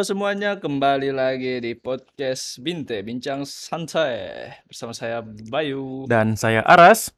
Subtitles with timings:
[0.00, 4.48] Halo semuanya, kembali lagi di podcast Binte, Bincang Santai.
[4.64, 6.08] Bersama saya Bayu.
[6.08, 7.12] Dan saya Aras.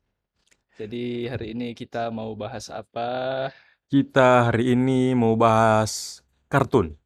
[0.75, 3.55] Jadi hari ini kita mau bahas apa?
[3.87, 6.99] Kita hari ini mau bahas kartun.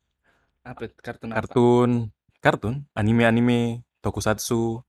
[0.65, 1.45] Apa kartun apa?
[1.45, 2.09] Kartun,
[2.41, 4.81] kartun, anime-anime, tokusatsu.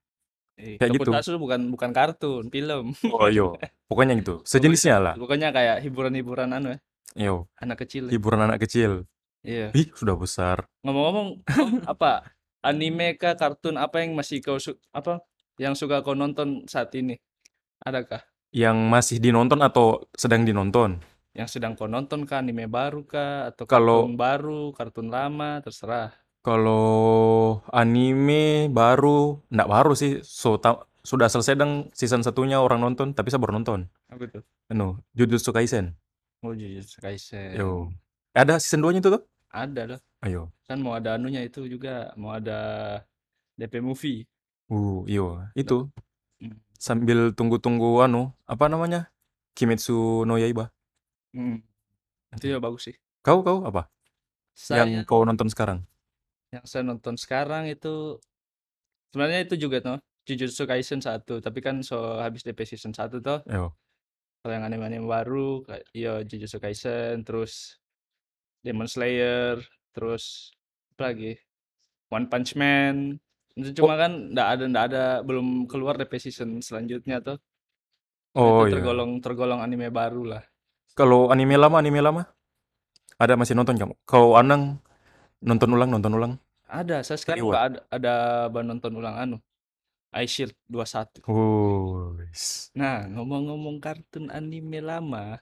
[0.55, 1.11] Eh, kayak gitu.
[1.11, 2.95] Tokusatsu bukan bukan kartun, film.
[3.11, 3.59] Oh yo,
[3.91, 4.39] pokoknya gitu.
[4.47, 5.13] Sejenisnya lah.
[5.19, 6.79] Pokoknya kayak hiburan-hiburan anu ya,
[7.27, 8.07] Yo, anak kecil.
[8.07, 9.03] hiburan anak kecil.
[9.45, 9.71] Iya.
[9.73, 10.65] Ih, sudah besar.
[10.81, 11.41] Ngomong-ngomong,
[11.91, 12.25] apa?
[12.61, 15.21] Anime kah, kartun apa yang masih kau su apa?
[15.57, 17.15] Yang suka kau nonton saat ini?
[17.81, 18.21] Adakah?
[18.51, 20.99] Yang masih dinonton atau sedang dinonton?
[21.37, 26.11] Yang sedang kau nonton kah anime baru kah atau Kalau- kartun baru, kartun lama, terserah.
[26.41, 30.23] Kalau anime baru, enggak baru sih.
[30.23, 33.87] So, ta- sudah selesai dong season satunya orang nonton, tapi saya baru nonton.
[34.07, 34.43] Apa tuh?
[34.67, 35.95] Anu, Jujutsu Kaisen.
[36.43, 37.55] Oh, Jujutsu Kaisen.
[37.55, 37.91] Yo.
[38.37, 39.23] Ada season 2-nya itu tuh?
[39.49, 39.99] Ada lah.
[40.21, 40.53] Ayo.
[40.69, 42.59] Kan mau ada anunya itu juga, mau ada
[43.57, 44.29] DP movie.
[44.69, 45.89] Uh, iyo, itu.
[46.37, 46.61] Hmm.
[46.77, 49.09] Sambil tunggu-tunggu anu, apa namanya?
[49.57, 50.69] Kimetsu no Yaiba.
[51.33, 51.65] Hmm.
[52.37, 52.95] Itu ya bagus sih.
[53.25, 53.89] Kau kau apa?
[54.53, 55.81] Saya Yang kau nonton sekarang?
[56.47, 58.23] yang saya nonton sekarang itu
[59.11, 63.43] sebenarnya itu juga tuh Jujutsu Kaisen 1, tapi kan so habis DP season 1 tuh.
[63.43, 67.75] Kalau yang anime-anime baru kayak iya Jujutsu Kaisen, terus
[68.65, 69.61] Demon Slayer,
[69.93, 70.53] terus
[70.95, 71.37] apa lagi?
[72.11, 73.19] One Punch Man.
[73.57, 77.37] Itu cuma kan ndak ada ndak ada belum keluar DP season selanjutnya tuh.
[78.37, 78.73] Oh itu iya.
[78.77, 80.43] tergolong tergolong anime baru lah.
[80.97, 82.23] Kalau anime lama, anime lama?
[83.17, 83.93] Ada masih nonton kamu?
[84.05, 84.77] Kau Anang
[85.41, 86.33] nonton ulang, nonton ulang?
[86.67, 88.13] Ada, saya sekarang nggak ada ada
[88.51, 89.37] baru nonton ulang anu.
[90.17, 91.21] Ice Shield 21.
[91.27, 92.71] Oh, wis.
[92.77, 95.37] Nah, ngomong-ngomong kartun anime lama,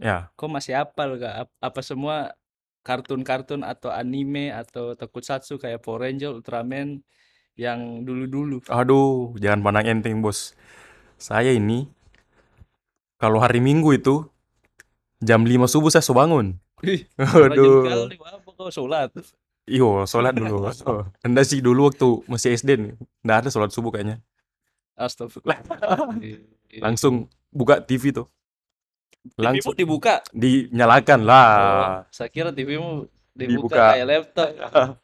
[0.00, 2.32] Ya, kok masih hafal gak ap- apa semua
[2.82, 7.02] kartun-kartun atau anime atau tokusatsu kayak Power Ranger, Ultraman
[7.54, 8.64] yang dulu-dulu.
[8.66, 10.54] aduh, jangan pandang enteng, Bos.
[11.18, 11.86] Saya ini
[13.22, 14.26] kalau hari Minggu itu
[15.22, 16.58] jam 5 subuh saya so bangun.
[16.82, 17.06] Ih,
[17.46, 17.86] Aduh.
[17.86, 18.18] kali
[18.74, 19.14] sholat?
[19.70, 20.66] Iyo, sholat dulu.
[21.26, 22.92] Anda sih dulu waktu masih SD nih.
[23.22, 24.18] Nggak ada sholat subuh kayaknya.
[24.98, 25.62] Astagfirullah.
[26.18, 26.42] Ih,
[26.82, 28.26] Langsung buka TV tuh.
[29.22, 30.14] TV-mu Langsung dibuka.
[30.34, 31.50] dinyalakan lah.
[31.54, 33.84] Oh, saya kira TV-mu dibuka Dibuka.
[33.94, 34.48] kayak laptop.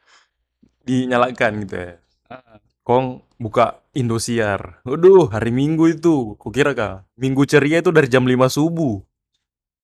[0.85, 1.93] Dinyalakan gitu ya.
[2.27, 4.81] Ah, Kong buka Indosiar.
[4.83, 6.35] Waduh, hari Minggu itu.
[6.37, 7.05] Kukira kah?
[7.15, 9.05] Minggu ceria itu dari jam 5 subuh.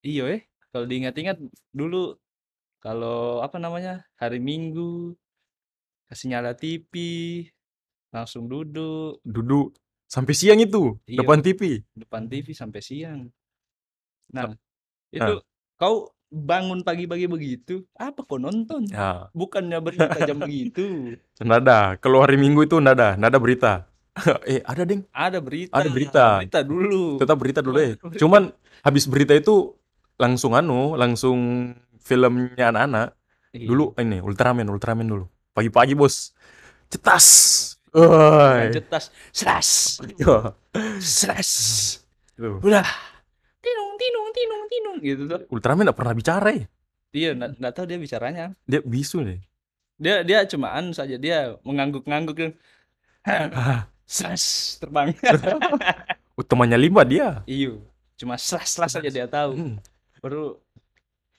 [0.00, 1.40] Iya eh, kalau diingat-ingat
[1.70, 2.16] dulu
[2.76, 5.16] kalau apa namanya hari Minggu
[6.04, 6.92] kasih nyala TV
[8.10, 9.72] langsung duduk Duduk
[10.04, 11.24] sampai siang itu Iya.
[11.24, 11.80] depan TV.
[11.96, 13.32] depan TV sampai siang.
[14.32, 14.56] Nah, Ah.
[15.12, 15.34] itu
[15.76, 18.90] kau bangun pagi-pagi begitu, apa kau nonton?
[18.90, 21.14] Ya, Bukannya berita jam begitu.
[21.44, 21.94] nada.
[22.02, 23.86] Kalau hari Minggu itu nada, nada berita.
[24.50, 25.06] eh, ada ding.
[25.10, 25.74] Ada berita.
[25.74, 26.26] Ada berita.
[26.42, 27.04] Berita dulu.
[27.18, 27.94] Tetap berita dulu eh.
[28.18, 28.50] Cuman
[28.82, 29.74] habis berita itu
[30.18, 31.70] langsung anu, langsung
[32.02, 33.14] filmnya anak-anak.
[33.54, 33.66] Iya.
[33.70, 35.26] Dulu ini Ultraman, Ultraman dulu.
[35.54, 36.34] Pagi-pagi bos,
[36.90, 37.26] cetas.
[37.94, 38.74] Oi.
[38.74, 39.14] cetas.
[39.30, 40.02] Slas.
[40.18, 40.50] Iya.
[40.98, 41.50] Slas.
[42.34, 42.58] Tuh.
[42.58, 42.82] Udah.
[45.04, 45.40] Gitu tuh.
[45.52, 46.64] Ultraman gak pernah bicara ya.
[47.14, 48.44] Iya, nggak nggak tahu dia bicaranya.
[48.64, 49.38] Dia bisu nih.
[50.00, 52.52] Dia dia cuma anu saja dia mengangguk-ngangguk dan
[53.54, 55.14] Ah, slas terbang.
[56.40, 57.46] utamanya lima dia.
[57.46, 57.80] Iyo,
[58.18, 59.54] cuma slas-slas saja dia tahu.
[59.54, 59.76] Hmm.
[60.18, 60.58] Baru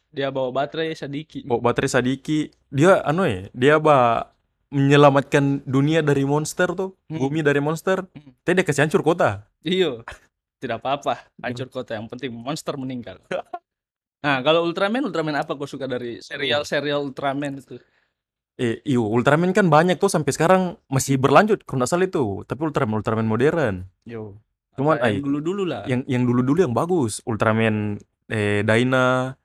[0.10, 1.44] dia bawa baterai sedikit.
[1.44, 4.32] Bawa baterai Sadiki, dia anu ya, dia ba
[4.72, 7.20] menyelamatkan dunia dari monster tuh, Hmm.
[7.20, 8.08] bumi dari monster.
[8.16, 8.32] Hmm.
[8.42, 9.44] Tapi dia kasih hancur kota.
[9.62, 10.08] Iyo,
[10.60, 11.28] tidak apa-apa.
[11.42, 13.20] Hancur kota yang penting monster meninggal.
[14.26, 17.78] Nah, kalau Ultraman, Ultraman apa kau suka dari serial-serial Ultraman itu?
[18.56, 22.42] Eh, iyo, Ultraman kan banyak tuh sampai sekarang masih berlanjut kalau nggak salah itu.
[22.48, 23.86] Tapi Ultraman Ultraman modern.
[24.08, 24.40] Yo.
[24.76, 25.84] Cuman, ay, yang dulu-dulu lah.
[25.88, 29.38] Yang yang dulu-dulu yang bagus, Ultraman eh Dyna,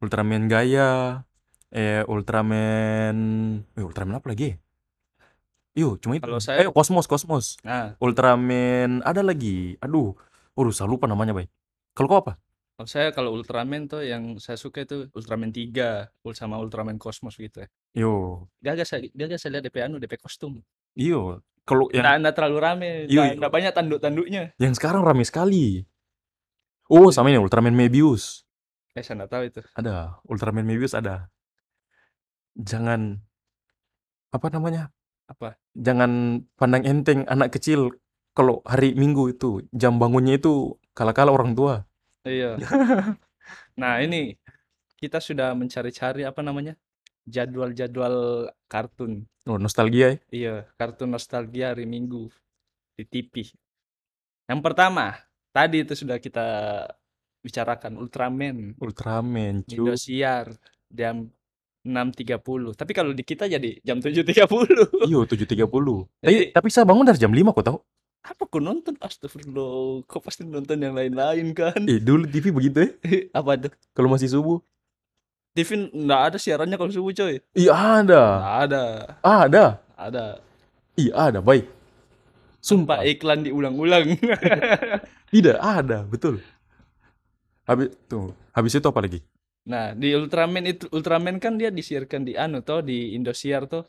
[0.00, 1.20] Ultraman Gaia,
[1.68, 3.16] eh Ultraman,
[3.76, 4.56] eh Ultraman apa lagi?
[5.76, 6.24] Iyo, cuma itu.
[6.24, 7.58] Kalau saya- eh Cosmos, Cosmos.
[7.60, 9.76] Nah, Ultraman ada lagi.
[9.84, 10.16] Aduh,
[10.60, 11.48] waduh saya lupa namanya, Bay.
[11.96, 12.36] Kalau kau apa?
[12.76, 17.36] kalau saya kalau Ultraman tuh yang saya suka itu Ultraman 3 ul- sama Ultraman Cosmos
[17.36, 17.68] gitu ya.
[17.92, 20.64] Yo, Dia agak saya, dia agak saya lihat DP anu, DP kostum.
[20.92, 21.44] iyo.
[21.68, 23.36] Kalau yang Nggak, nggak terlalu rame, nggak, iya.
[23.36, 24.42] nggak banyak tanduk-tanduknya.
[24.56, 25.84] yang sekarang rame sekali.
[26.88, 28.48] Oh, sama ini Ultraman Mebius.
[28.96, 29.60] Eh, saya nggak tahu itu.
[29.76, 31.28] Ada, Ultraman Mebius ada.
[32.56, 33.20] Jangan
[34.32, 34.88] apa namanya?
[35.28, 35.60] Apa?
[35.76, 37.92] Jangan pandang enteng anak kecil
[38.36, 41.86] kalau hari Minggu itu jam bangunnya itu kala-kala orang tua.
[42.24, 42.56] Iya.
[43.74, 44.36] Nah, ini
[45.00, 46.76] kita sudah mencari-cari apa namanya?
[47.30, 49.24] jadwal-jadwal kartun.
[49.46, 50.18] Oh, nostalgia ya.
[50.30, 52.28] Iya, kartun nostalgia hari Minggu
[52.98, 53.54] di TV.
[54.50, 55.14] Yang pertama,
[55.54, 56.46] tadi itu sudah kita
[57.40, 59.86] bicarakan Ultraman, Ultraman, cu.
[59.86, 60.52] Indosiar
[60.90, 61.30] jam
[61.86, 62.76] 6.30.
[62.76, 65.08] Tapi kalau di kita jadi jam 7.30.
[65.08, 65.64] Iyo, 7.30.
[66.20, 67.78] Tapi, tapi saya bangun dari jam 5 kok tahu.
[68.20, 69.00] Apa kau nonton?
[69.00, 71.80] Astagfirullah, kau pasti nonton yang lain-lain kan?
[71.88, 72.90] Eh, dulu TV begitu ya.
[73.40, 73.72] Apa tuh?
[73.96, 74.60] Kalau masih subuh.
[75.50, 77.42] TV nggak ada siarannya kalau subuh coy.
[77.56, 78.22] Iya, ada.
[78.38, 78.82] Nggak ada,
[79.24, 79.64] Ada.
[79.96, 80.24] ada.
[80.94, 81.38] Iya, ada.
[81.42, 81.66] Baik.
[82.60, 83.08] Sumpah Sumpah.
[83.08, 84.14] iklan diulang-ulang.
[85.32, 86.44] Tidak ada, betul.
[87.64, 89.20] Habis tuh, habis itu apa lagi?
[89.64, 93.88] Nah, di Ultraman itu Ultraman kan dia disiarkan di anu toh di Indosiar toh.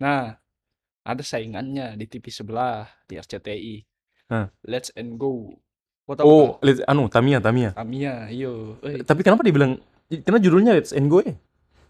[0.00, 0.34] Nah,
[1.02, 3.74] ada saingannya di TV sebelah di RCTI.
[4.28, 4.46] Hah.
[4.62, 5.58] Let's and Go.
[6.02, 6.58] Kau tahu Oh, nggak?
[6.62, 7.70] let's, anu, Tamiya, Tamiya.
[7.72, 8.78] Tamiya, iyo.
[8.80, 9.78] Eh, Tapi kenapa dibilang
[10.08, 11.34] karena judulnya Let's and Go ya?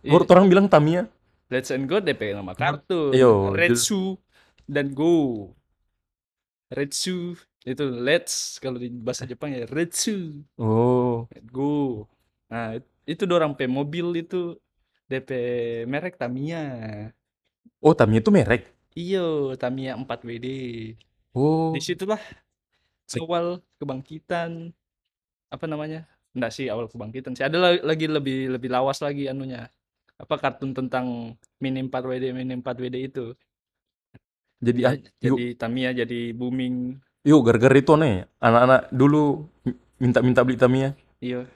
[0.00, 0.14] iya.
[0.14, 1.06] Orang bilang Tamiya.
[1.49, 3.12] Let's and Go DP nama kartun.
[3.12, 4.17] Iyo, Retsu
[4.64, 5.49] dan Go.
[6.73, 10.41] Retsu itu Let's kalau di bahasa Jepang ya Retsu.
[10.56, 12.08] Oh, Go.
[12.49, 14.56] Nah, it- itu dorang pe mobil itu
[15.05, 15.31] DP
[15.85, 16.65] merek Tamiya.
[17.79, 18.62] oh Tamiya itu merek.
[18.93, 20.47] Iyo, Tamiya 4WD.
[21.33, 22.21] Oh, Di situlah
[23.09, 24.73] Se- awal kebangkitan
[25.49, 26.05] apa namanya?
[26.33, 27.44] Enggak sih awal kebangkitan sih.
[27.44, 29.69] Ada la- lagi lebih lebih lawas lagi anunya.
[30.17, 33.27] Apa kartun tentang Mini 4WD Mini 4WD itu.
[34.62, 36.94] jadi Ya, ah, yuk, jadi Tamiya jadi booming.
[37.27, 41.50] yuk gara-gara itu nih, anak-anak dulu mi- minta-minta beli Tamiya, Iyo.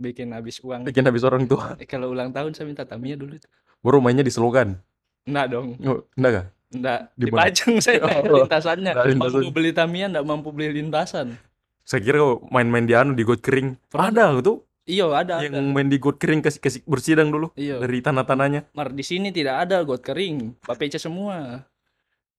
[0.00, 0.88] Bikin habis uang.
[0.88, 1.76] bikin habis orang tua.
[1.76, 3.44] Eh, kalau ulang tahun saya minta Tamiya dulu itu.
[3.84, 4.80] Baru mainnya di slogan.
[5.28, 5.76] Enggak dong.
[5.84, 6.46] Oh, enggak kah?
[6.70, 8.92] Enggak, Di dipajang saya Oh, lintasannya.
[8.94, 9.34] nggak lintasan.
[9.36, 11.34] Mampu beli Tamiya enggak mampu beli lintasan.
[11.82, 13.74] Saya kira main-main di anu di got kering.
[13.88, 14.06] Pernah.
[14.08, 15.62] Ada tuh Iya, ada yang ada.
[15.62, 17.78] main di got kering kasih kasih bersidang dulu Iya.
[17.78, 18.70] dari tanah-tanahnya.
[18.72, 21.66] Mar di sini tidak ada got kering, bapece semua.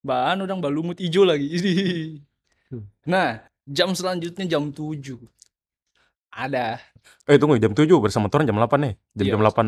[0.02, 1.48] Bahan udah balumut hijau lagi.
[3.04, 3.36] Nah,
[3.66, 5.20] jam selanjutnya jam 7.
[6.30, 6.80] Ada.
[7.26, 8.94] Eh tunggu jam 7 bersama Toran jam 8 nih.
[9.14, 9.32] Jam Iya.
[9.34, 9.68] jam 8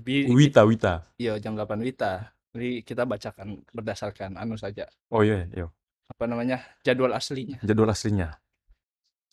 [0.00, 1.04] Bi- Wita Wita.
[1.14, 2.32] Iya, jam 8 Wita.
[2.54, 4.86] Jadi kita bacakan berdasarkan anu saja.
[5.10, 5.66] Oh iya, iya.
[6.06, 6.62] Apa namanya?
[6.86, 7.58] Jadwal aslinya.
[7.60, 8.38] Jadwal aslinya.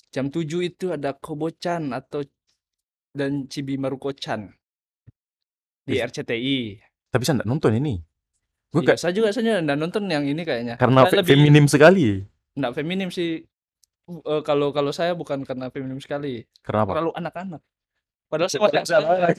[0.09, 2.25] Jam 7 itu ada Kobo-chan atau
[3.13, 4.49] dan Chibi Maruko-chan
[5.85, 6.01] di.
[6.01, 6.81] RCTI.
[7.07, 8.01] Tapi saya enggak nonton ini.
[8.71, 10.75] Gue Iya, kayak saya juga saya nggak nonton yang ini kayaknya.
[10.75, 12.23] karena fe- feminim sekali.
[12.51, 13.43] nggak feminim sih.
[14.09, 16.91] Eh, kalau kalau saya bukan karena feminim sekali, Karena apa?
[16.97, 17.61] terlalu anak-anak.
[18.27, 19.35] Padahal saya Padahal masih anak.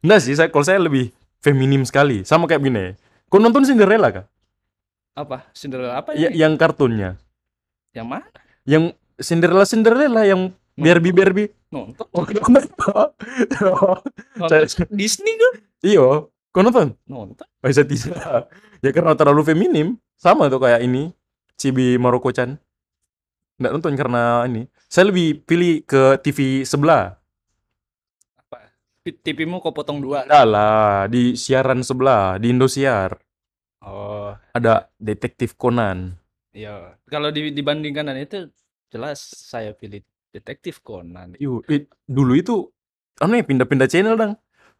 [0.00, 2.22] Enggak sih, saya kalau saya lebih feminim sekali.
[2.22, 2.86] Sama kayak gini.
[3.26, 4.26] Kau nonton Cinderella kah?
[5.12, 5.48] Apa?
[5.50, 6.38] Cinderella apa Ya, ini?
[6.38, 7.16] yang kartunnya.
[7.90, 8.28] Yang mana?
[8.62, 8.84] Yang
[9.16, 11.48] Cinderella Cinderella yang Barbie Barbie.
[11.68, 12.04] Nonton.
[12.12, 12.60] Oh, nonton.
[14.38, 15.52] Nonton Saya- Disney kan?
[15.80, 16.92] Iyo, kau nonton?
[17.04, 17.46] Nonton.
[17.48, 18.48] Oh, saya tidak.
[18.84, 19.96] Ya karena terlalu feminim.
[20.14, 21.08] Sama tuh kayak ini.
[21.56, 22.60] Cibi Maroko-chan.
[23.56, 24.68] Nggak nonton karena ini.
[24.86, 27.16] Saya lebih pilih ke TV sebelah.
[29.12, 30.24] TV-mu kok potong dua?
[30.24, 33.14] Enggak lah, di siaran sebelah, di Indosiar.
[33.80, 36.16] Oh, Ada Detektif Conan.
[36.50, 36.98] iya.
[37.06, 38.50] Kalau di- dibandingkan dengan itu
[38.88, 40.00] jelas saya pilih
[40.32, 41.36] detektif Conan.
[41.36, 42.54] Yuk, it- dulu itu
[43.18, 44.16] aneh pindah-pindah channel.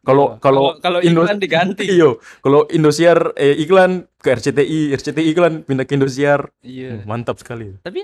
[0.03, 0.39] Kalau Iya.
[0.39, 1.85] kalau kalau Indo- iklan diganti.
[1.97, 6.51] Iyo, kalau Indosiar eh, iklan ke RCTI, RCTI iklan pindah ke Indosiar.
[6.61, 7.01] Iya.
[7.01, 7.75] Uh, mantap sekali.
[7.81, 8.01] Tapi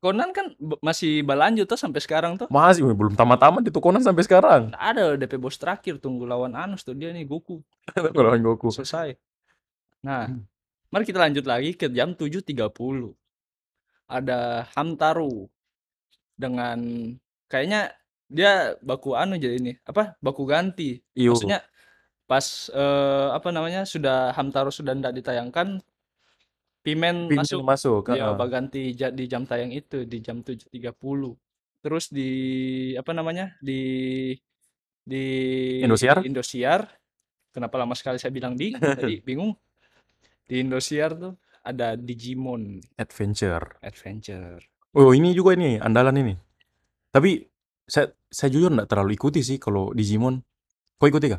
[0.00, 2.48] Conan kan masih berlanjut tuh sampai sekarang tuh.
[2.48, 4.72] Masih belum tamat-tamat itu Conan sampai sekarang.
[4.72, 7.60] Ada DP bos terakhir tunggu lawan Anus tuh dia nih Goku.
[8.16, 8.72] Kalau Goku.
[8.72, 9.20] Selesai.
[10.00, 10.48] Nah, Hmm.
[10.88, 13.12] mari kita lanjut lagi ke jam 7.30.
[14.08, 15.52] Ada Hamtaro
[16.34, 16.80] dengan
[17.46, 17.92] kayaknya
[18.24, 21.34] dia baku anu jadi ini apa baku ganti Iyo.
[21.34, 21.60] maksudnya
[22.24, 25.82] pas eh, apa namanya sudah Hamtaro sudah tidak ditayangkan
[26.80, 28.02] Pimen masuk masuk.
[28.16, 28.48] ya ah.
[28.48, 30.72] ganti ja- di jam tayang itu di jam 7.30
[31.80, 32.30] terus di
[32.96, 34.32] apa namanya di
[35.04, 35.24] di
[35.84, 36.24] Indosiar?
[36.24, 36.88] Indosiar
[37.52, 39.52] kenapa lama sekali saya bilang di tadi bingung
[40.48, 43.76] di Indosiar tuh ada Digimon Adventure.
[43.84, 46.34] Adventure Oh, ini juga ini andalan ini.
[47.14, 47.46] Tapi
[47.86, 50.42] saya saya jujur nggak terlalu ikuti sih kalau Digimon.
[50.98, 51.38] Kau ikuti kah?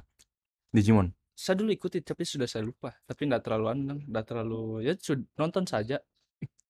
[0.71, 1.11] Digimon.
[1.35, 4.93] Saya dulu ikuti tapi sudah saya lupa tapi tidak terlalu anu tidak terlalu ya
[5.39, 5.97] nonton saja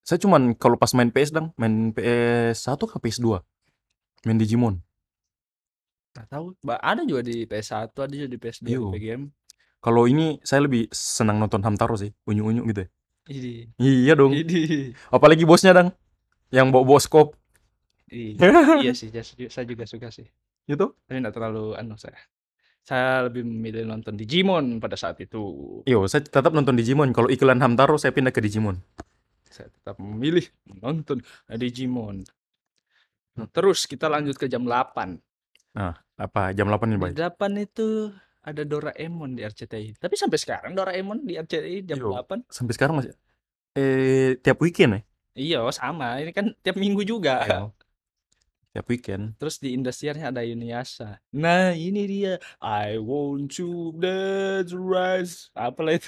[0.01, 3.37] Saya cuman kalau pas main PS dang, main PS1 ke PS2.
[4.25, 4.81] Main Digimon.
[6.17, 8.89] nggak tahu ada juga di PS1 ada juga di PS2 Iyo.
[8.89, 9.29] di game
[9.77, 12.89] Kalau ini saya lebih senang nonton Hamtaro sih, unyu-unyu gitu ya.
[13.29, 14.33] ini Iya dong.
[14.33, 15.89] ini Apalagi bosnya dang,
[16.49, 17.37] yang bawa bawa skop.
[18.83, 20.27] iya sih saya, juga suka sih
[20.67, 20.85] Gitu.
[21.07, 22.17] tapi tidak terlalu anu saya
[22.81, 25.41] Saya lebih memilih nonton Digimon pada saat itu.
[25.85, 27.13] Yo, saya tetap nonton Digimon.
[27.13, 28.81] Kalau iklan Hamtaro saya pindah ke Digimon.
[29.47, 32.25] Saya tetap memilih menonton Digimon.
[33.53, 35.17] Terus kita lanjut ke jam 8.
[35.77, 37.11] Nah, apa jam 8 nih, Bay?
[37.13, 38.11] Di 8 itu
[38.41, 40.01] ada Doraemon di RCTI.
[40.01, 42.49] Tapi sampai sekarang Doraemon di RCTI jam Yo, 8.
[42.49, 43.13] sampai sekarang masih
[43.77, 45.01] eh tiap weekend ya?
[45.31, 46.19] Iya, sama.
[46.19, 47.45] Ini kan tiap minggu juga.
[47.45, 47.59] Iya.
[48.71, 49.35] Tiap weekend.
[49.35, 51.19] Terus di Indosiarnya ada Inuyasha.
[51.35, 52.39] Nah, ini dia.
[52.63, 55.51] I want to dance rise.
[55.51, 56.07] Apalah itu.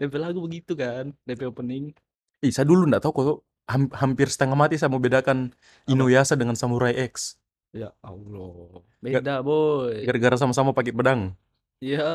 [0.00, 1.12] DP lagu begitu kan.
[1.28, 1.92] DP opening.
[2.40, 5.52] Ih, saya dulu nggak tahu kok ham- hampir setengah mati saya mau bedakan
[5.84, 7.36] Inuyasha dengan Samurai X.
[7.76, 8.80] Ya Allah.
[9.04, 10.08] Beda, boy.
[10.08, 11.36] Gara-gara sama-sama pakai pedang.
[11.84, 12.08] Iya.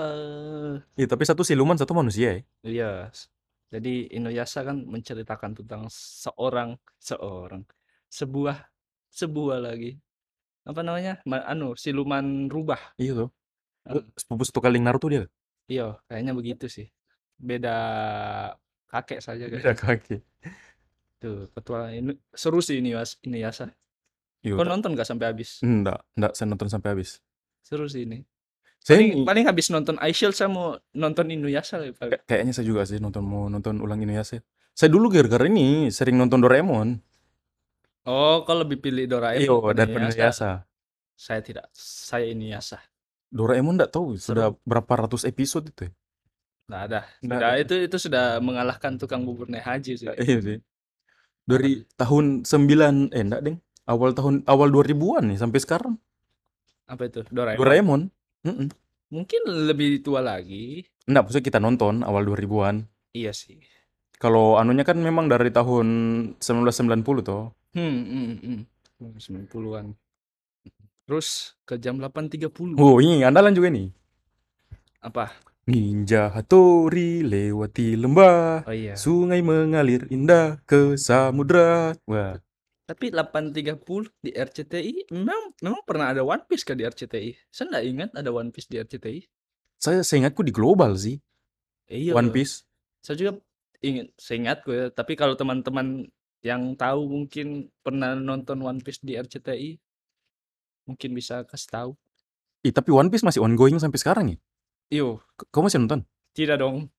[0.98, 2.42] Iya, tapi satu siluman, satu manusia ya.
[2.66, 2.92] Iya.
[3.70, 7.62] Jadi Inuyasha kan menceritakan tentang seorang seorang
[8.14, 8.70] sebuah
[9.10, 9.98] sebuah lagi
[10.64, 13.30] apa namanya Ma- anu siluman rubah Iya tuh.
[14.16, 15.26] Sepupu satu kali Naruto dia.
[15.66, 16.88] iya kayaknya begitu sih
[17.36, 17.76] beda
[18.88, 20.22] kakek saja kan Beda kaki.
[21.18, 23.66] tuh ketua ini seru sih Inuyasha Inuyasha
[24.44, 24.54] Iya.
[24.54, 27.24] kau tak- nonton gak sampai habis Enggak, enggak saya nonton sampai habis.
[27.62, 28.28] seru sih ini
[28.78, 32.20] Saya paling, ini- paling habis nonton iShield saya mau nonton Inuyasha lagi paling.
[32.28, 34.44] Kayaknya saya juga sih nonton mau nonton ulang Inuyasha.
[34.70, 37.00] Saya dulu gara-gara ini sering nonton Doraemon.
[38.06, 40.52] Oh kau lebih pilih Doraemon daripada daripada Inuyasha.
[41.16, 42.80] saya tidak saya Inuyasha
[43.34, 45.90] Doraemon enggak tahu sudah berapa ratus episode itu.
[45.90, 45.92] ya?
[46.64, 47.00] Nggak ada.
[47.20, 47.62] Nggak Sudah ada.
[47.66, 50.06] itu itu sudah mengalahkan tukang bubur naik haji sih.
[50.06, 50.58] Iya sih.
[51.44, 53.58] Dari tahun 9 eh enggak, Deng.
[53.84, 55.98] Awal tahun awal 2000-an nih sampai sekarang.
[56.88, 57.26] Apa itu?
[57.28, 57.60] Doraemon.
[57.60, 58.02] Doraemon.
[58.46, 58.68] Mm-mm.
[59.12, 60.86] Mungkin lebih tua lagi.
[61.04, 62.86] Enggak, maksudnya kita nonton awal 2000-an.
[63.12, 63.60] Iya sih.
[64.22, 65.88] Kalau anunya kan memang dari tahun
[66.38, 67.52] 1990 toh.
[67.74, 68.62] Hmm, hmm, hmm.
[69.18, 69.98] 90-an.
[71.04, 72.80] Terus ke jam 8.30.
[72.80, 73.92] Oh, ini andalan juga nih.
[75.04, 75.36] Apa?
[75.64, 79.00] Ninja Hattori lewati lembah, Oh iya.
[79.00, 81.96] sungai mengalir indah ke samudra.
[82.04, 82.36] Wah,
[82.84, 83.80] Tapi 8.30
[84.20, 87.32] di RCTI memang memang pernah ada One Piece kan di RCTI?
[87.48, 89.20] Saya nggak ingat ada One Piece di RCTI.
[89.80, 91.20] saya seingatku di global sih
[91.88, 92.16] Iya.
[92.16, 92.64] One Piece.
[93.00, 93.32] Saya juga
[93.80, 94.86] ingat, seingatku ya.
[94.88, 96.08] Tapi kalau teman-teman
[96.44, 99.80] yang tahu mungkin pernah nonton One Piece di RCTI,
[100.86, 101.92] mungkin bisa kasih tahu.
[102.64, 104.38] Ih, tapi One Piece masih ongoing sampai sekarang ya?
[104.92, 106.04] Iyo, K- Kau masih nonton?
[106.36, 106.90] tidak dong.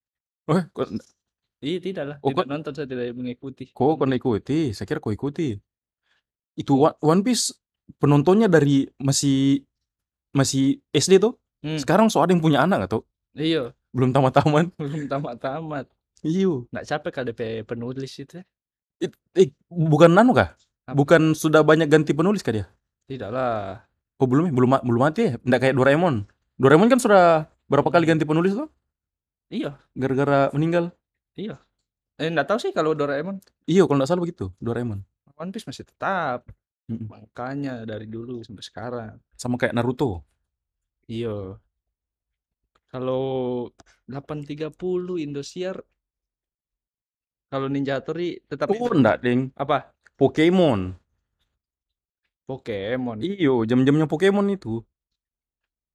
[0.48, 0.88] Oh, kok,
[1.64, 2.16] Iya, tidak lah.
[2.20, 3.72] Oh, Tidak kok- nonton, saya tidak mengikuti.
[3.72, 4.72] kok kau ikuti?
[4.76, 5.56] Saya kira kau ikuti.
[6.56, 7.56] Itu One, One Piece
[8.00, 9.64] penontonnya dari masih
[10.36, 11.36] masih SD tuh.
[11.64, 11.80] Hmm.
[11.80, 14.76] Sekarang so ada yang punya anak atau Iya, belum tamat-tamat.
[14.76, 15.88] belum tamat-tamat.
[16.20, 16.68] Iyo.
[16.72, 18.44] Nggak capek DP penulis itu ya?
[19.04, 20.56] It- eh, bukan nano kah?
[20.84, 20.96] Apa?
[20.96, 22.66] Bukan sudah banyak ganti penulis kah dia?
[23.04, 23.84] Tidak lah.
[24.16, 24.52] Oh belum ya?
[24.52, 25.32] Belum belum mati ya?
[25.40, 26.24] Nggak kayak Doraemon.
[26.56, 27.24] Doraemon kan sudah
[27.66, 28.68] berapa kali ganti penulis tuh?
[29.52, 30.90] Iya, Gara-gara meninggal.
[31.36, 31.60] iya.
[32.14, 33.42] Eh, nggak tahu sih kalau Doraemon.
[33.66, 34.54] Iya, kalau nggak salah begitu.
[34.62, 35.02] Doraemon.
[35.34, 36.46] One Piece masih tetap.
[36.86, 37.10] Mm-mm.
[37.10, 39.12] Makanya dari dulu sampai sekarang.
[39.34, 40.22] Sama kayak Naruto.
[41.10, 41.58] Iya.
[42.86, 43.66] Kalau
[44.06, 44.70] 8.30
[45.18, 45.82] Indosiar
[47.54, 48.98] kalau Ninja Hattori tetap Oh, itu.
[48.98, 49.54] enggak, Deng.
[49.54, 49.94] apa?
[50.18, 50.98] Pokemon.
[52.44, 53.22] Pokemon.
[53.22, 54.82] Iyo, jam-jamnya Pokemon itu.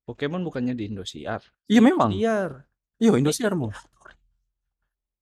[0.08, 1.44] Pokemon bukannya di Indosiar.
[1.68, 2.16] Iya memang.
[2.16, 2.64] Indosiar.
[2.96, 3.70] Iya, Indosiar mau.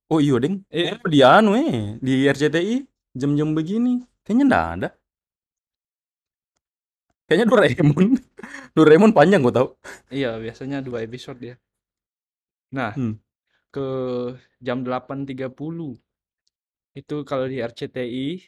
[0.07, 0.61] Oh iya, Deng.
[0.69, 0.93] Eh.
[0.95, 3.99] Oh, di anu eh, di RCTI jam-jam begini.
[4.23, 4.89] Kayaknya enggak ada.
[7.27, 8.05] Kayaknya Doraemon.
[8.77, 9.67] Doraemon panjang gua tahu.
[10.07, 11.55] Iya, biasanya dua episode dia.
[12.71, 13.19] Nah, Hmm.
[13.67, 13.87] ke
[14.63, 15.99] jam 8.30
[16.97, 18.41] itu kalau di RCTI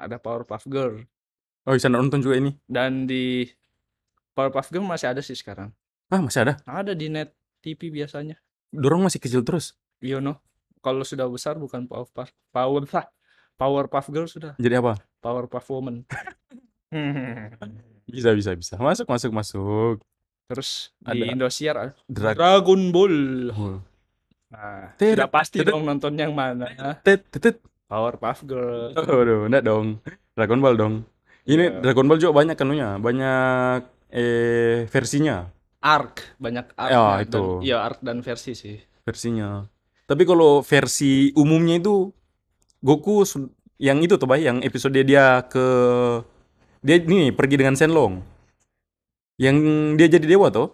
[0.00, 1.04] ada Powerpuff Girl
[1.64, 2.52] Oh, bisa nonton juga ini.
[2.68, 3.48] dan di
[4.36, 5.72] Powerpuff Girl masih ada sih sekarang.
[6.12, 6.60] Ah, masih ada.
[6.68, 7.32] Ada di net
[7.64, 8.36] TV biasanya.
[8.68, 9.72] Dorong masih kecil terus.
[10.04, 10.44] Iya no.
[10.84, 12.84] Kalau sudah besar bukan Powerpuff Power
[13.56, 15.00] Powerpuff Girl sudah Jadi apa?
[15.24, 16.04] Powerpuff Woman.
[18.04, 18.74] Bisa, bisa, bisa.
[18.78, 19.96] Masuk, masuk, masuk.
[20.46, 21.16] Terus Ada.
[21.16, 22.36] di Indosiar ada Drag.
[22.36, 23.16] Dragon Ball.
[23.50, 23.80] Oh.
[24.52, 26.68] Nah, sudah pasti dong nonton yang mana.
[27.02, 27.56] Tet, tet, tet.
[27.88, 28.92] Powerpuff Girl.
[28.98, 29.86] Aduh, enggak dong.
[30.34, 30.94] Dragon Ball dong.
[31.44, 31.80] Ini Iya.
[31.84, 33.80] Dragon Ball juga banyak kanunya, banyak
[34.14, 35.50] eh versinya,
[35.84, 37.60] Arc banyak arc Ya, itu.
[37.60, 39.68] iya arc dan versi sih versinya.
[40.08, 42.08] Tapi kalau versi umumnya itu
[42.80, 43.24] Goku
[43.76, 45.66] yang itu tuh, Bay, yang episode dia ke
[46.80, 48.20] dia nih pergi dengan Shenlong.
[49.36, 49.56] Yang
[50.00, 50.72] dia jadi dewa tuh.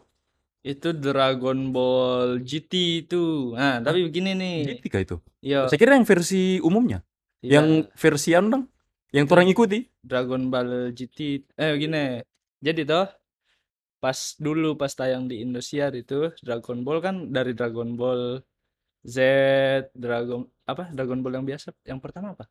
[0.61, 5.17] Itu Dragon Ball GT itu nah tapi begini nih GT kah itu?
[5.41, 7.01] iya Saya kira yang versi umumnya,
[7.41, 8.65] iya, yang versi anu dong,
[9.11, 9.89] yang orang ikuti.
[10.05, 11.19] Dragon Ball GT
[11.57, 12.21] eh begini
[12.61, 13.09] jadi toh
[13.99, 18.41] pas dulu pas tayang di Indosiar itu Dragon Ball kan dari Dragon Ball
[19.01, 19.17] Z,
[19.97, 22.45] Dragon apa Dragon Ball yang biasa, yang pertama apa?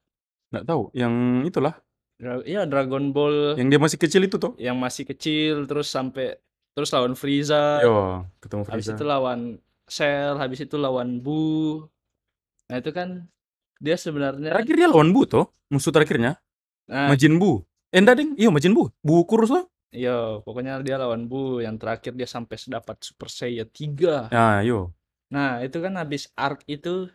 [0.49, 0.89] Nggak tahu.
[0.97, 1.13] Yang
[1.45, 1.73] itulah.
[2.17, 4.57] Dra- Iya Dragon Ball Yang dia masih kecil itu toh.
[4.57, 6.41] yang masih kecil terus sampai
[6.79, 8.95] terus lawan Frieza, Yo, ketemu habis Frieza.
[8.95, 9.39] itu lawan
[9.83, 11.83] Cell, habis itu lawan Buu.
[12.71, 13.27] Nah itu kan
[13.77, 15.51] dia sebenarnya Terakhir dia lawan Bu toh.
[15.67, 16.39] Musuh terakhirnya.
[16.87, 17.61] nah Majin Bu.
[17.89, 18.31] Eh, enggak, Ding.
[18.33, 18.87] Iya, Majin Bu.
[19.01, 19.65] Bu kurus toh.
[19.89, 24.29] iya pokoknya dia lawan Buu yang terakhir dia sampai dapat Super Saiyan 3.
[24.29, 24.93] Nah, yo.
[25.29, 27.09] Nah, itu kan habis arc itu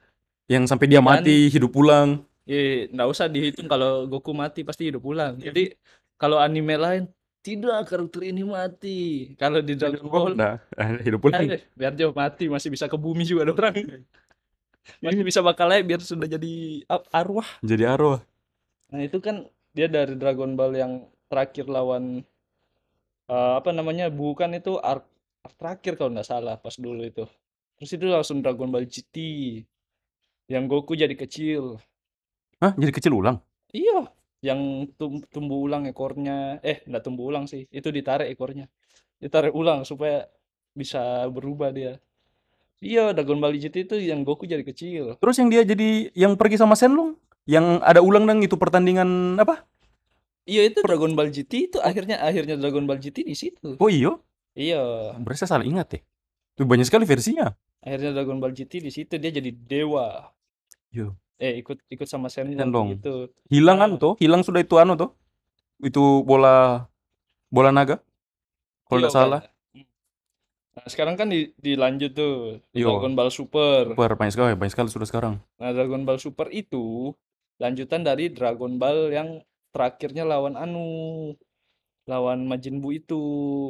[0.45, 2.21] Yang sampai dia Kan- mati, hidup pulang.
[2.45, 5.41] ya nggak usah dihitung kalau Goku mati pasti hidup ulang.
[5.41, 5.73] Jadi
[6.15, 7.03] kalau anime lain
[7.45, 9.01] tidak karakter ini mati.
[9.37, 10.57] Kalau di Dragon Ball Nah,
[11.05, 11.45] hidup pulang.
[11.45, 14.01] Eh, biar jauh mati masih bisa ke bumi juga ada orang
[15.01, 18.21] masih bisa bakal naik biar sudah jadi arwah Jadi arwah.
[18.93, 20.93] nah itu kan dia dari Dragon Ball yang
[21.27, 22.21] terakhir lawan
[23.29, 25.05] eh, apa namanya bukan itu arc,
[25.41, 27.25] arc terakhir kalau nggak salah pas dulu itu
[27.81, 29.17] terus itu langsung Dragon Ball GT
[30.49, 31.81] yang Goku jadi kecil
[32.61, 32.73] Hah?
[32.77, 33.41] Jadi kecil ulang?
[33.73, 34.05] iya
[34.45, 34.61] yang
[35.01, 36.61] tum- tumbuh ulang ekornya.
[36.61, 37.65] Eh nggak tumbuh ulang sih.
[37.73, 38.69] Itu ditarik ekornya.
[39.17, 40.29] Ditarik ulang supaya
[40.77, 41.97] bisa berubah dia.
[42.85, 45.17] Iya Dragon Ball GT itu yang Goku jadi kecil.
[45.17, 47.17] Terus yang dia jadi yang pergi sama Shenlong,
[47.49, 49.65] yang ada ulang dong itu pertandingan apa?
[50.45, 53.81] iya itu Dragon Ball GT itu akhirnya akhirnya Dragon Ball GT di situ.
[53.81, 54.21] Oh iyo,
[54.53, 55.17] iya.
[55.17, 56.01] Berarti saya salah ingat ya.
[56.53, 57.57] Itu banyak sekali versinya.
[57.81, 60.29] akhirnya Dragon Ball GT di situ dia jadi dewa.
[60.93, 61.17] Yo.
[61.37, 62.97] Eh ikut ikut sama Shenlong.
[62.97, 63.87] gitu Hilang Ah.
[63.87, 65.11] anu tuh, hilang sudah itu anu tuh.
[65.79, 66.87] Itu bola
[67.49, 67.99] bola naga.
[68.85, 69.41] Kalau Iya, nggak salah.
[69.41, 69.53] kayak-
[70.75, 72.35] Nah, sekarang kan di, dilanjut tuh
[72.71, 72.91] Iya.
[72.91, 73.95] Dragon Ball Super.
[73.95, 75.35] Super banyak sekali, banyak sekali sudah sekarang.
[75.55, 77.15] Nah, Dragon Ball Super itu
[77.57, 79.39] lanjutan dari Dragon Ball yang
[79.71, 81.31] terakhirnya lawan Anu,
[82.05, 83.23] lawan Majin Buu itu.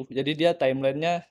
[0.08, 1.28] Jadi dia timelinenya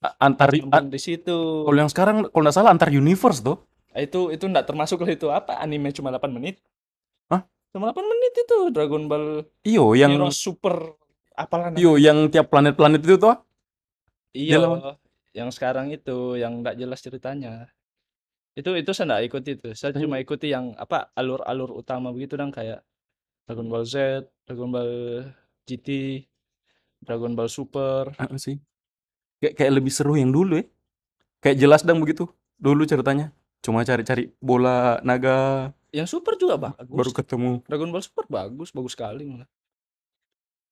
[0.00, 1.62] A- Antar a- nyambung di situ.
[1.62, 3.60] kalau yang sekarang kalau nggak salah antar universe tuh.
[3.94, 6.60] Itu itu enggak termasuk lah itu apa anime cuma 8 menit.
[7.28, 7.44] Hah?
[7.70, 10.96] Cuma 8 menit itu Dragon Ball Iyo yang Hero Super
[11.32, 11.80] apalah namanya.
[11.80, 13.36] iyo yang tiap planet-planet itu tuh.
[14.32, 14.96] Iya,
[15.32, 17.68] yang sekarang itu yang nggak jelas ceritanya.
[18.52, 19.68] Itu itu saya nggak ikut itu.
[19.72, 20.04] Saya Hmm.
[20.04, 22.84] cuma ikuti yang apa alur-alur utama begitu dong kayak
[23.44, 24.92] Dragon Ball Z, Dragon Ball
[25.64, 25.88] GT,
[27.00, 28.12] Dragon Ball Super.
[28.16, 28.60] Apa sih?
[29.40, 30.64] Kayak kayak lebih seru yang dulu ya.
[31.40, 32.28] Kayak jelas dong begitu.
[32.56, 33.32] Dulu ceritanya.
[33.62, 36.96] Cuma cari-cari bola naga Yang Super juga bagus.
[36.98, 37.50] baru ketemu.
[37.68, 39.48] Dragon Ball Super bagus, bagus sekali malah.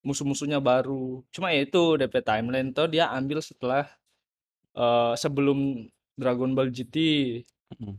[0.02, 1.22] Musuh-musuhnya baru.
[1.30, 3.84] Cuma ya itu DP timeline tuh dia ambil setelah
[4.74, 6.96] eh, sebelum Dragon Ball GT.
[7.78, 7.96] Mm.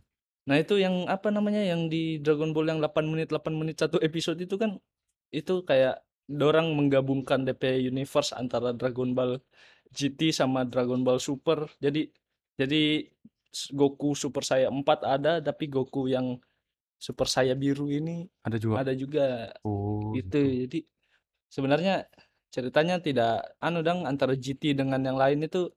[0.49, 4.01] Nah, itu yang apa namanya yang di Dragon Ball yang 8 menit 8 menit satu
[4.01, 4.81] episode itu kan
[5.29, 9.37] itu kayak dorang menggabungkan DP universe antara Dragon Ball
[9.93, 11.69] GT sama Dragon Ball Super.
[11.77, 12.09] Jadi
[12.57, 13.05] jadi
[13.75, 16.39] Goku Super Saya 4 ada tapi Goku yang
[17.01, 18.75] Super Saya biru ini Ada juga.
[18.79, 20.39] ada juga Oh, gitu.
[20.39, 20.85] Jadi
[21.51, 22.05] sebenarnya
[22.51, 25.71] ceritanya tidak anu dang antara GT dengan yang lain itu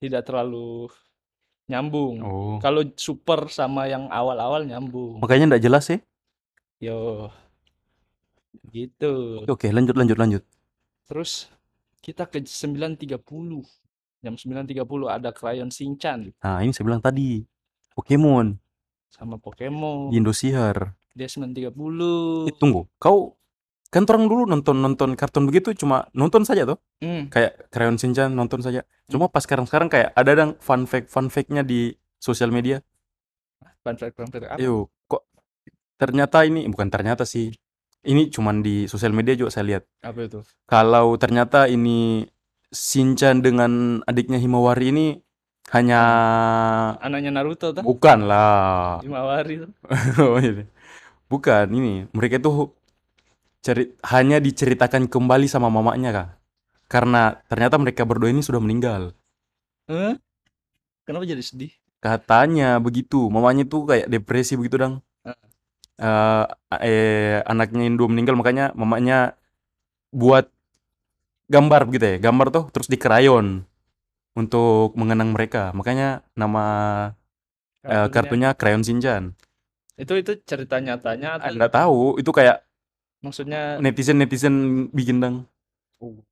[0.00, 0.88] tidak terlalu
[1.68, 2.22] nyambung.
[2.24, 2.56] Oh.
[2.58, 5.20] Kalau super sama yang awal-awal nyambung.
[5.20, 5.98] Makanya nggak jelas ya.
[6.80, 7.28] Yo.
[8.72, 9.44] Gitu.
[9.46, 10.42] Oke, oke, lanjut lanjut lanjut.
[11.06, 11.50] Terus
[12.00, 13.20] kita ke 9.30.
[14.20, 17.40] Jam 9.30 ada Crayon Shinchan Nah, ini saya bilang tadi.
[17.96, 18.56] Pokemon
[19.10, 20.14] sama Pokemon.
[20.14, 20.94] di Indosiar.
[21.12, 22.46] Dia 9.30.
[22.48, 23.34] Eh, tunggu, kau
[23.90, 28.30] kan orang dulu nonton nonton kartun begitu cuma nonton saja tuh Hmm, kayak Crayon Shinchan
[28.30, 31.90] nonton saja cuma pas sekarang sekarang kayak ada dong fun fact fun factnya di
[32.22, 32.78] sosial media
[33.82, 34.62] fun fact, fun fact apa?
[34.62, 35.26] Ayo, kok
[35.98, 37.50] ternyata ini bukan ternyata sih.
[38.00, 39.84] Ini cuman di sosial media juga saya lihat.
[40.00, 40.40] Apa itu?
[40.64, 42.24] Kalau ternyata ini
[42.70, 45.06] Shinchan dengan adiknya Himawari ini
[45.74, 46.00] hanya
[47.02, 47.82] Anaknya Naruto tuh.
[47.82, 49.02] bukan lah.
[49.02, 49.70] Himawari tuh.
[50.22, 50.66] Oh, ini.
[51.30, 52.06] Bukan ini.
[52.14, 52.70] Mereka itu
[53.62, 56.28] ceri hanya diceritakan kembali sama mamanya kak.
[56.90, 59.14] Karena ternyata mereka berdua ini sudah meninggal.
[59.86, 60.18] Hah?
[61.06, 61.70] Kenapa jadi sedih?
[62.02, 63.30] Katanya begitu.
[63.30, 64.94] Mamanya tuh kayak depresi begitu dong.
[65.26, 65.38] Heeh.
[66.00, 66.46] eh
[66.82, 69.38] eh, anaknya Indo meninggal makanya mamanya
[70.10, 70.50] buat
[71.50, 73.66] gambar gitu ya gambar tuh terus di krayon
[74.38, 75.74] untuk mengenang mereka.
[75.74, 76.64] Makanya nama
[77.82, 79.34] eh, kartunya Crayon Shinchan.
[79.98, 82.00] Itu itu cerita nyatanya Ah, atau nggak tahu.
[82.22, 82.62] Itu kayak
[83.20, 84.54] maksudnya netizen netizen
[84.96, 85.44] bikin dong
[86.00, 86.24] oh,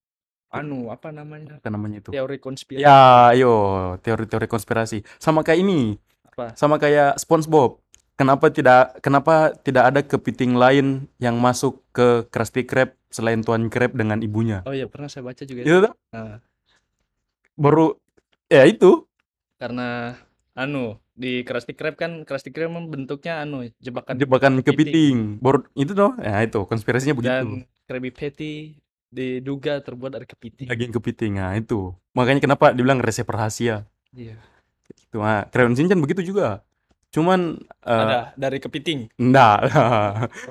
[0.48, 1.60] anu apa namanya?
[1.60, 2.10] apa namanya itu?
[2.14, 2.80] Teori konspirasi.
[2.80, 3.52] ya ayo
[4.00, 5.04] teori-teori konspirasi.
[5.20, 5.80] Sama kayak ini.
[6.38, 6.54] Apa?
[6.54, 7.82] sama kayak SpongeBob
[8.18, 13.94] kenapa tidak kenapa tidak ada kepiting lain yang masuk ke Krusty Krab selain Tuan Krab
[13.94, 14.66] dengan ibunya?
[14.66, 15.62] Oh iya pernah saya baca juga.
[15.62, 15.94] itu tuh?
[16.10, 16.42] Nah,
[17.54, 17.94] baru
[18.50, 19.06] ya itu.
[19.56, 20.18] Karena
[20.58, 24.66] anu di Krusty Krab kan Krusty Krab bentuknya anu jebakan jebakan kepiting.
[24.66, 25.16] kepiting.
[25.38, 26.12] Baru itu tuh.
[26.18, 27.30] Ya itu konspirasinya begitu.
[27.30, 27.48] Dan
[27.86, 28.76] Krabby Patty
[29.08, 30.68] diduga terbuat dari kepiting.
[30.68, 31.32] daging kepiting.
[31.40, 31.94] Nah itu.
[32.12, 33.86] Makanya kenapa dibilang resep rahasia?
[34.12, 34.36] Iya.
[34.88, 36.64] itu nah Crayon Shinchan begitu juga
[37.08, 39.08] cuman eh, Ada dari kepiting.
[39.16, 39.58] enggak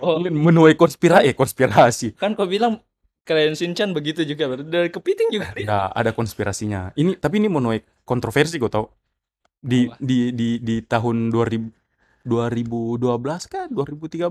[0.01, 2.17] Oh, menuai konspirasi eh konspirasi.
[2.17, 2.81] Kan kau bilang
[3.27, 6.95] Crayon Shinchan begitu juga dari kepiting juga ya ada konspirasinya.
[6.95, 8.87] Ini tapi ini menuai kontroversi gue tau.
[9.57, 9.97] Di Apa?
[9.99, 11.75] di di di tahun 2000
[12.27, 13.03] 2012
[13.47, 14.27] kan 2013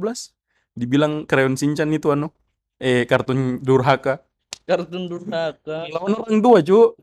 [0.77, 2.33] dibilang Crayon Shinchan itu anu
[2.77, 4.25] eh kartun durhaka.
[4.67, 5.87] Kartun durhaka.
[5.93, 6.97] lawan orang tua cu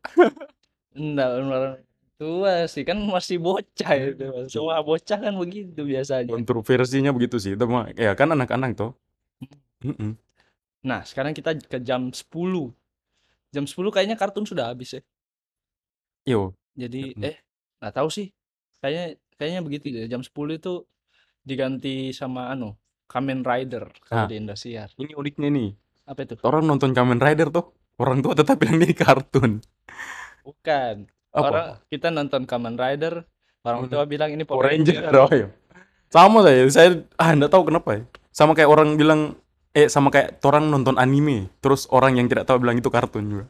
[0.93, 1.73] Enggak, orang
[2.23, 4.23] tua sih kan masih bocah itu.
[4.53, 6.33] Semua bocah kan begitu biasanya.
[6.33, 8.89] kontroversinya begitu sih itu mah ya kan anak-anak tuh
[9.83, 10.15] Mm-mm.
[10.89, 12.65] Nah, sekarang kita ke jam 10.
[13.55, 15.01] Jam 10 kayaknya kartun sudah habis ya.
[16.25, 17.23] yo Jadi Mm.
[17.29, 17.35] eh
[17.79, 18.27] nggak tahu sih.
[18.81, 19.05] Kayaknya
[19.37, 20.05] kayaknya begitu deh.
[20.11, 20.73] Jam 10 itu
[21.49, 22.69] diganti sama anu,
[23.11, 24.29] Kamen Rider kalau Ah.
[24.29, 24.89] di Indosiar.
[25.01, 25.69] ini uniknya nih
[26.07, 26.35] Apa itu?
[26.47, 27.65] orang nonton Kamen Rider tuh
[28.03, 29.51] orang tua tetap bilang ini kartun
[30.43, 31.07] Bukan.
[31.33, 33.25] Apa Orang kita nonton Kamen Rider,
[33.61, 33.89] orang Hmm.
[33.89, 35.17] tua bilang ini Power Ranger Ranger.
[35.19, 35.47] oh iya.
[36.07, 39.33] sama saya saya ah nggak tahu kenapa ya sama kayak orang bilang
[39.73, 43.45] eh sama kayak orang nonton anime terus orang yang tidak tahu bilang itu kartun juga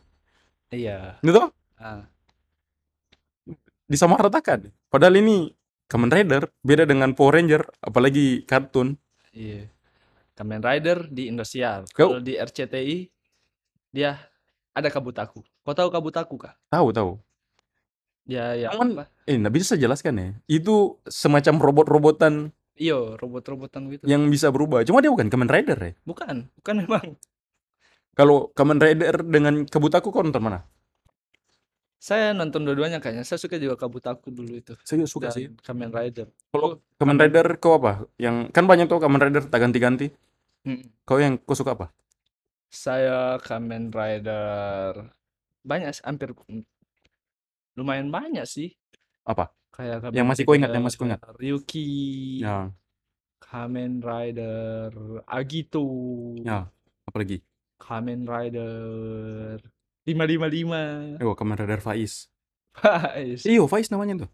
[0.72, 1.19] Iya.
[1.19, 2.08] itu tuh Ah,
[3.86, 5.52] disamaratakan padahal ini
[5.91, 8.96] Kamen Rider beda dengan Power Ranger apalagi kartun
[9.30, 9.67] iya.
[10.34, 11.86] Kamen Rider di Indosiar.
[11.93, 13.06] Kalau di RCTI
[13.93, 14.17] dia
[14.74, 15.46] ada Kabutaku.
[15.62, 16.58] Kau tahu Kabutaku kah?
[16.65, 17.12] tahu tahu
[18.24, 19.04] Ya, ya Cuman- apa?
[19.28, 24.04] eh nggak bisa saya jelaskan ya itu semacam robot-robotan Iyo, robot-robotan gitu.
[24.08, 27.06] yang bisa berubah cuma dia bukan Kamen Rider ya Bukan, bukan memang.
[28.14, 30.64] kalau Kamen Rider dengan Kabutaku kau nonton mana
[31.98, 33.24] Saya nonton dua-duanya kayaknya.
[33.24, 34.76] Saya suka juga Kabutaku dulu itu.
[34.84, 36.28] saya suka Dan sih Kamen Rider.
[36.50, 40.12] kalau Kamen Rider kau apa yang kan banyak tuh Kamen Rider tak ganti-ganti
[40.64, 40.80] Hmm.
[41.04, 41.92] kau yang kau suka apa
[42.68, 45.12] Saya Kamen Rider
[45.62, 46.32] banyak hampir
[47.74, 48.74] lumayan banyak sih.
[49.26, 49.50] Apa?
[49.74, 51.22] Kayak Yang masih kau ingat, yang Rider masih kau ingat?
[51.42, 51.90] Ryuki,
[52.46, 52.70] ya
[53.42, 54.92] Kamen Rider
[55.26, 55.86] Agito,
[56.46, 56.70] ya
[57.10, 57.42] apalagi
[57.82, 59.58] Kamen Rider
[60.06, 61.22] 555.
[61.26, 62.30] oh Kamen Rider Faiz
[62.74, 64.32] Guys, iyo Faiz namanya tuh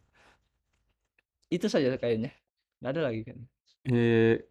[1.49, 2.29] itu saja kayaknya.
[2.79, 3.37] Nggak ada lagi kan.
[3.89, 4.43] eh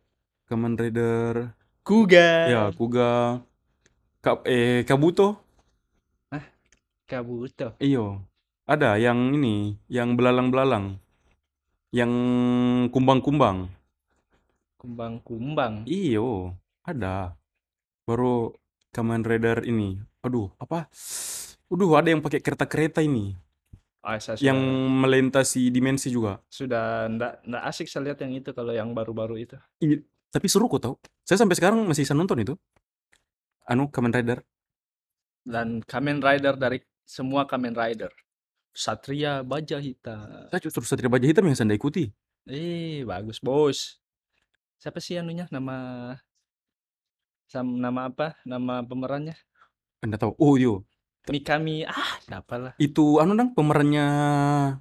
[0.50, 1.54] Kamen Rider
[1.86, 2.30] Kuga.
[2.50, 3.44] ya Kuga
[4.18, 5.38] Ka eh Kabuto
[7.08, 7.72] Kabuto.
[7.80, 8.20] iyo
[8.68, 11.00] ada yang ini yang belalang-belalang
[11.90, 12.12] yang
[12.92, 13.72] kumbang-kumbang
[14.78, 15.82] Kumbang-kumbang.
[15.90, 16.54] iyo
[16.86, 17.34] ada
[18.06, 18.54] baru
[18.94, 20.86] Kamen Rider ini aduh apa
[21.68, 23.36] Aduh, ada yang pakai kereta-kereta ini,
[24.00, 26.40] Ah, saya yang sudah, melintasi dimensi juga.
[26.48, 29.56] sudah ndak ndak asik saya lihat yang itu kalau yang baru-baru itu.
[29.84, 30.00] Ih,
[30.32, 30.94] tapi seru kok tau.
[31.28, 32.54] Saya sampai sekarang masih bisa nonton itu.
[33.68, 34.40] Anu, Kamen Rider.
[35.44, 38.08] Dan Kamen Rider dari semua Kamen Rider.
[38.78, 40.46] Satria Baja Hitam.
[40.54, 42.14] Saya justru Satria Baja Hitam yang saya ikuti.
[42.46, 43.98] Eh, bagus, Bos.
[44.78, 46.14] Siapa sih anunya nama
[47.50, 48.38] sam nama apa?
[48.46, 49.34] Nama pemerannya?
[50.06, 50.38] Anda tahu?
[50.38, 50.86] Oh, iyo.
[51.26, 51.82] Mikami.
[51.90, 52.72] Ah, siapa lah.
[52.78, 54.06] Itu anu dong pemerannya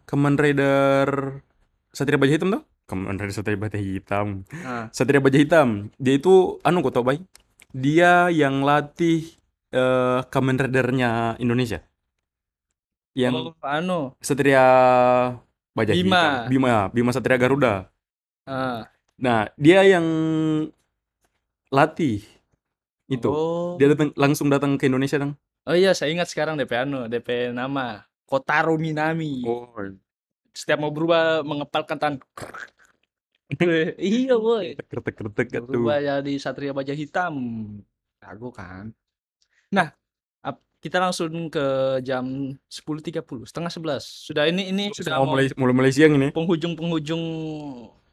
[0.05, 1.41] Kamen Rider
[1.89, 2.63] Satria Baja Hitam tuh?
[2.85, 4.45] Kamen Rider Satria Baja Hitam.
[4.61, 5.89] Ah, Satria Baja Hitam.
[5.97, 7.25] Dia itu anu kok tau baik.
[7.73, 9.25] Dia yang latih
[9.73, 11.81] eh Kamen Ridernya Indonesia.
[13.17, 14.13] Yang oh, anu.
[14.21, 14.65] Satria
[15.73, 16.45] Baja Bima.
[16.45, 16.49] Hitam.
[16.53, 17.89] Bima, Bima Satria Garuda.
[18.45, 18.85] Ah.
[19.17, 20.05] Nah, dia yang
[21.73, 22.21] latih
[23.09, 23.25] itu.
[23.25, 23.73] Oh.
[23.81, 25.33] Dia datang langsung datang ke Indonesia dong.
[25.65, 28.05] Oh iya, saya ingat sekarang DP anu, DP nama.
[28.29, 29.41] Kotaro Minami.
[29.49, 29.65] Oh.
[30.53, 32.21] Setiap mau berubah mengepalkan tangan.
[33.97, 34.77] iya, boy.
[34.77, 35.65] Kretek-kretek tuh.
[35.65, 37.33] Berubah jadi Satria Baja Hitam.
[38.21, 38.93] Jago kan.
[39.73, 39.96] Nah,
[40.87, 41.65] kita langsung ke
[41.99, 42.23] jam
[42.65, 43.99] 10.30, setengah 11.
[43.99, 46.31] Sudah ini ini sudah mau mulai mulai mulai siang ini.
[46.31, 47.23] penghujung-penghujung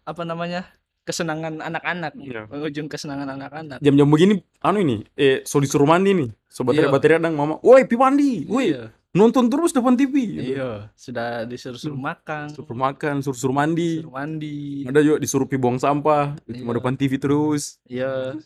[0.03, 0.67] apa namanya?
[1.05, 2.17] kesenangan anak-anak.
[2.17, 2.49] Iya.
[2.49, 3.77] Penghujung kesenangan anak-anak.
[3.85, 6.33] Jam-jam begini anu ini, eh so disuruh mandi nih.
[6.49, 6.89] So Iya.
[6.89, 7.61] baterai-baterai dang mama.
[7.61, 8.49] Woi, pi mandi.
[8.49, 8.89] Woi, Iya.
[9.13, 10.17] nonton terus depan TV.
[10.57, 14.01] Iya, sudah disuruh-suruh makan, Suruh makan, suruh-suruh mandi.
[14.01, 14.89] suruh mandi.
[14.89, 16.77] Ada juga disuruh pi buang sampah, cuma Iya.
[16.81, 17.77] depan TV terus.
[17.85, 18.41] Iya.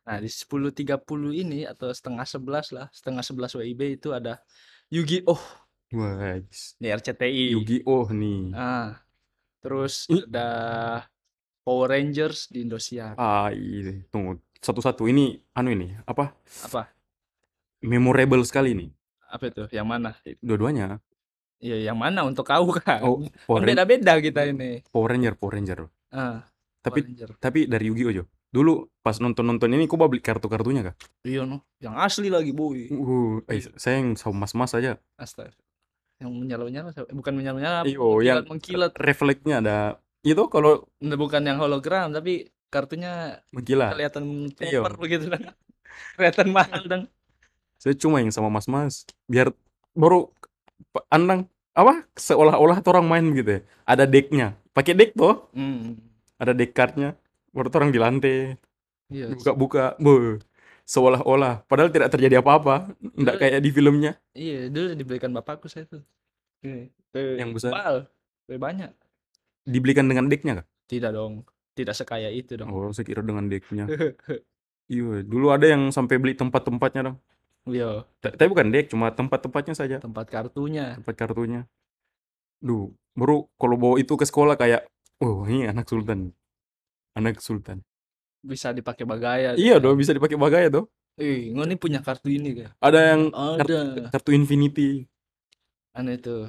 [0.00, 4.40] Nah, di 10.30 ini atau setengah 11 lah, setengah 11 WIB itu ada
[4.88, 5.38] Yu-Gi-Oh
[5.92, 6.38] Wah,
[6.78, 7.50] di RCTI.
[7.54, 8.54] Yu-Gi-Oh nih.
[8.54, 9.02] Ah,
[9.58, 10.48] terus Ini- ada
[11.60, 13.14] Power Rangers di Indosiar.
[13.14, 15.06] Ah, ini tunggu satu-satu.
[15.06, 16.30] Ini anu ini apa?
[16.64, 16.90] Apa?
[17.80, 18.90] Memorable sekali nih.
[19.30, 19.62] Apa itu?
[19.70, 20.10] Yang mana?
[20.40, 20.98] Dua-duanya.
[21.60, 23.04] Ya yang mana untuk kau kan?
[23.04, 24.80] Oh, Kan Power, beda-beda kita ini.
[24.88, 25.80] Power Ranger, Power Ranger.
[26.08, 26.46] Ah,
[26.80, 27.30] Tapi Power Ranger.
[27.38, 28.24] tapi dari Yu-Gi-Oh jo.
[28.50, 30.94] Dulu pas nonton-nonton ini kok beli kartu-kartunya kah?
[31.22, 32.90] Iya no, yang asli lagi boy.
[32.90, 34.98] Uh, eh, saya yang sama mas-mas aja.
[35.14, 35.54] Astaga.
[36.18, 37.08] Yang menyala-nyala siapa?
[37.14, 38.92] bukan menyala-nyala, Iyo, yang mengkilat.
[38.98, 39.78] refleksnya ada
[40.20, 43.96] itu kalau Nah, bukan yang hologram tapi kartunya mengkilat.
[43.96, 44.24] kelihatan
[44.58, 44.82] Iya.
[44.84, 45.54] proper begitu dan
[46.18, 47.00] kelihatan mahal dan
[47.80, 49.56] Saya cuma yang sama mas-mas biar
[49.96, 50.28] baru
[51.08, 53.60] andang apa seolah-olah orang main gitu ya.
[53.86, 54.58] Ada decknya.
[54.74, 55.96] Pakai deck tuh, hmm.
[56.36, 57.16] ada deck cardnya.
[57.50, 58.38] Baru tuh orang di lantai
[59.10, 59.34] Iya.
[59.34, 60.38] buka-buka, be
[60.86, 62.94] seolah-olah padahal tidak terjadi apa-apa.
[63.14, 63.42] Enggak Betul.
[63.42, 64.12] kayak di filmnya.
[64.32, 66.02] Iya, dulu dibelikan bapakku saya tuh.
[66.62, 67.70] Ini, eh, Yang besar.
[68.46, 68.90] lebih banyak.
[69.62, 70.66] Dibelikan dengan decknya kah?
[70.86, 72.70] Tidak dong, tidak sekaya itu dong.
[72.70, 73.86] Oh, saya kira dengan decknya.
[74.90, 77.16] Iya, dulu ada yang sampai beli tempat-tempatnya dong.
[77.62, 80.02] Iya, Ta- Tapi bukan deck, cuma tempat-tempatnya saja.
[80.02, 80.98] tempat kartunya.
[80.98, 81.62] tempat kartunya.
[82.58, 84.90] Duh, baru kalau bawa itu ke sekolah kayak,
[85.22, 86.34] oh ini anak sultan,
[87.14, 87.82] anak sultan.
[88.40, 89.52] Bisa dipakai bagaya.
[89.54, 90.88] Iya dong, bisa dipakai bagaya tuh.
[91.20, 92.70] Eh, ngoni punya kartu ini kah?
[92.80, 93.56] Ada yang Ada.
[93.60, 93.74] kartu,
[94.08, 95.04] kartu infinity,
[95.92, 96.48] Anu itu.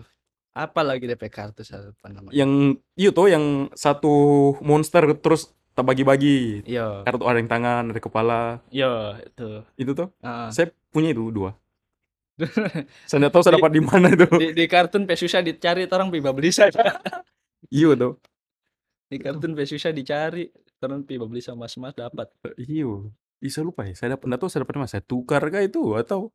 [0.51, 2.35] Apa lagi DP kartu lupa namanya.
[2.35, 4.11] yang iya tuh yang satu
[4.59, 6.63] monster terus tak bagi-bagi.
[6.67, 9.63] Iya, Kartu ada yang tangan, ada kepala, iya itu.
[9.79, 10.11] itu tuh.
[10.19, 10.51] Ah.
[10.51, 11.55] Saya punya itu dua.
[13.07, 14.27] Saya nggak tahu saya dapat di mana itu.
[14.39, 16.99] di, di kartun pe susah dicari orang piba beli saja.
[17.71, 18.17] Iya tuh.
[19.11, 20.47] Di kartun pe susah dicari
[20.79, 22.31] orang piba beli sama mas dapat.
[22.55, 23.11] Iya.
[23.37, 23.91] Bisa lupa ya.
[23.91, 24.87] Saya dapat, nggak tahu saya dapat mana.
[24.87, 26.31] Saya tukar kah itu atau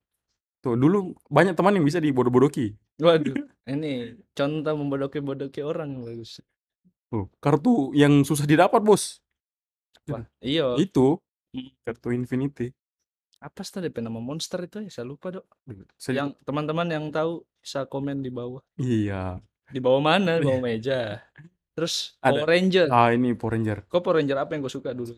[0.60, 2.76] tuh dulu banyak teman yang bisa dibodoh-bodoki.
[3.00, 3.32] Waduh,
[3.72, 6.44] ini contoh membodoki-bodoki orang yang bagus.
[7.08, 9.22] Tuh, kartu yang susah didapat, Bos.
[10.06, 10.76] Wah, iya.
[10.76, 11.22] Itu
[11.56, 11.72] Hmm.
[11.88, 12.68] kartu Infinity.
[13.40, 14.90] Apa sih tadi nama monster itu ya?
[14.92, 15.46] Saya lupa, Dok.
[15.96, 18.60] Saya- Yang teman-teman yang tahu bisa komen di bawah.
[18.76, 19.40] iya.
[19.72, 20.36] Di bawah mana?
[20.36, 21.22] Di bawah meja.
[21.76, 22.40] Terus Ada.
[22.40, 22.86] Power Ranger.
[22.88, 23.78] Ah, ini Power Ranger.
[23.84, 25.12] Kok Power Ranger apa yang gue suka dulu?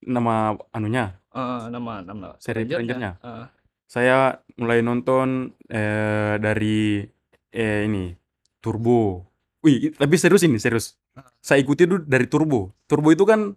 [0.00, 3.20] Nama anunya, Ah, nama nama Seri Rangernya?
[3.20, 3.52] Ah,
[3.84, 7.04] saya mulai nonton eh, dari
[7.52, 8.16] eh, ini
[8.64, 9.28] Turbo.
[9.60, 10.96] Wih, tapi serius ini, serius.
[11.12, 11.28] Ah.
[11.44, 12.72] Saya ikuti dulu dari Turbo.
[12.88, 13.52] Turbo itu kan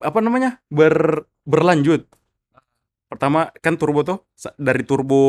[0.00, 0.64] apa namanya?
[0.72, 2.08] Ber berlanjut.
[3.12, 4.24] Pertama kan Turbo tuh
[4.56, 5.20] dari Turbo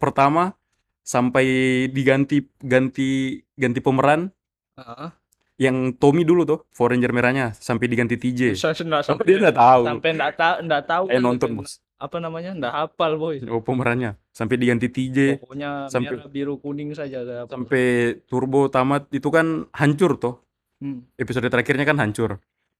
[0.00, 0.56] pertama
[1.04, 1.46] sampai
[1.92, 4.32] diganti ganti ganti pemeran
[4.80, 5.12] ah.
[5.58, 8.54] Yang Tommy dulu tuh, Power Ranger merahnya sampai diganti TJ.
[8.54, 9.82] Sampai dia nggak tahu.
[9.84, 11.82] sampai enggak tahu enggak tahu kan nonton, Bos.
[11.98, 12.50] apa namanya?
[12.54, 13.42] Enggak hafal, boy.
[13.50, 15.42] Oh, pemerannya sampai diganti TJ.
[15.42, 17.84] Pokoknya sampai- merah, biru, kuning saja sampai
[18.24, 20.46] turbo tamat itu kan hancur toh
[20.78, 21.02] Hmm.
[21.18, 22.38] episode terakhirnya kan hancur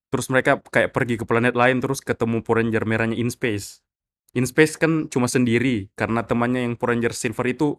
[0.08, 3.82] terus mereka kayak pergi ke planet lain terus ketemu Power Ranger merahnya in space
[4.32, 7.74] in space kan cuma sendiri karena temannya yang Power Ranger silver itu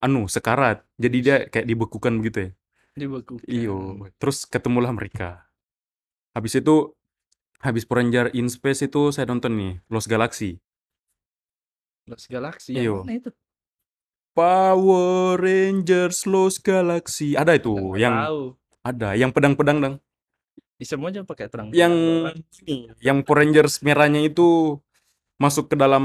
[0.00, 2.50] anu sekarat jadi dia kayak dibekukan begitu ya
[2.96, 3.44] Dibekukan.
[3.44, 3.76] iyo
[4.16, 5.44] terus ketemulah mereka
[6.32, 6.96] habis itu
[7.60, 10.56] habis Power Ranger in space itu saya nonton nih Lost Galaxy
[12.06, 13.02] Lost Galaxy Iyo.
[13.02, 13.30] yang mana itu?
[14.32, 18.40] Power Rangers Lost Galaxy ada itu Nggak yang tahu.
[18.80, 19.94] ada yang pedang-pedang dong
[20.76, 21.68] Di semuanya pakai terang.
[21.72, 21.92] yang
[22.64, 24.76] ini yang Power Rangers merahnya itu
[25.36, 26.04] masuk ke dalam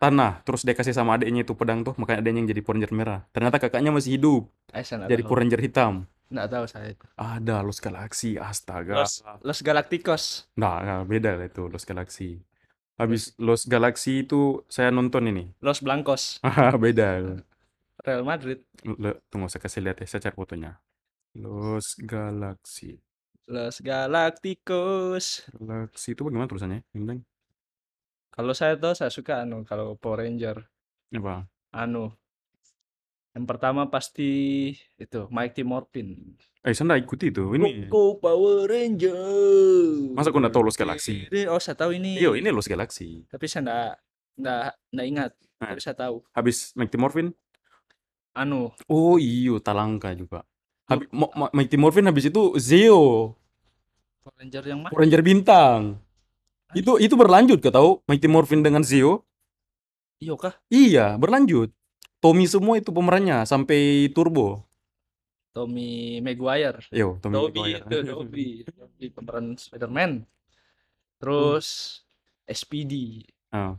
[0.00, 2.92] tanah terus dia kasih sama adiknya itu pedang tuh makanya adiknya yang jadi Power Ranger
[2.96, 5.22] merah ternyata kakaknya masih hidup Eh, jadi.
[5.22, 5.94] Power Ranger hitam
[6.30, 7.04] Nggak tahu saya itu.
[7.18, 10.46] ada Los Galaxy astaga Los, Los Galacticos.
[10.56, 12.40] nah, nah, beda lah itu Los Galaxy
[12.96, 16.38] habis Los Galaxy itu saya nonton ini Los Blancos.
[16.46, 17.08] Haha, beda
[18.00, 18.64] Real Madrid.
[18.86, 20.70] Le- tunggu saya kasih lihat ya saya cari fotonya
[21.36, 22.96] Los Galaxy
[23.50, 25.50] Los Galacticos.
[25.50, 27.26] Galaxy itu bagaimana tulisannya Bintang?
[28.30, 30.62] Kalau saya tahu saya suka anu kalau Power Ranger.
[31.10, 32.14] apa Anu.
[33.30, 34.30] Yang pertama pasti
[34.98, 36.34] itu Mighty Morphin.
[36.60, 39.16] eh saya nggak ikuti itu ini Go Power Ranger.
[40.14, 41.26] Masa kau nggak tahu Los Galaxy?
[41.30, 42.18] Ini oh saya tahu ini.
[42.18, 43.26] Iyo, ini Los Galaxy.
[43.26, 43.90] Tapi saya nggak
[44.40, 44.62] nggak
[44.94, 45.32] nggak ingat.
[45.58, 45.68] Nah.
[45.74, 46.22] Tapi saya tahu.
[46.34, 47.34] Habis Mighty Morphin?
[48.34, 48.70] Anu.
[48.86, 50.46] Oh iyo, Talangka juga.
[50.86, 51.06] Habis,
[51.54, 53.34] Mighty Morphin habis itu Zeo,
[54.20, 54.90] Power Ranger yang mana?
[54.90, 55.80] Power Ranger bintang.
[56.72, 59.26] Itu itu berlanjut kau tahu Mighty Morphin dengan Zeo?
[60.20, 60.54] Iya kah?
[60.68, 61.72] Iya, berlanjut.
[62.20, 64.62] Tommy semua itu pemerannya sampai Turbo.
[65.50, 66.84] Tommy Maguire.
[66.92, 67.82] Yo, Tommy Dobby Maguire.
[67.82, 68.48] itu Dobby.
[68.68, 70.28] Dobby pemeran Spider-Man.
[71.18, 71.66] Terus
[72.46, 73.24] SPD.
[73.50, 73.74] Ah,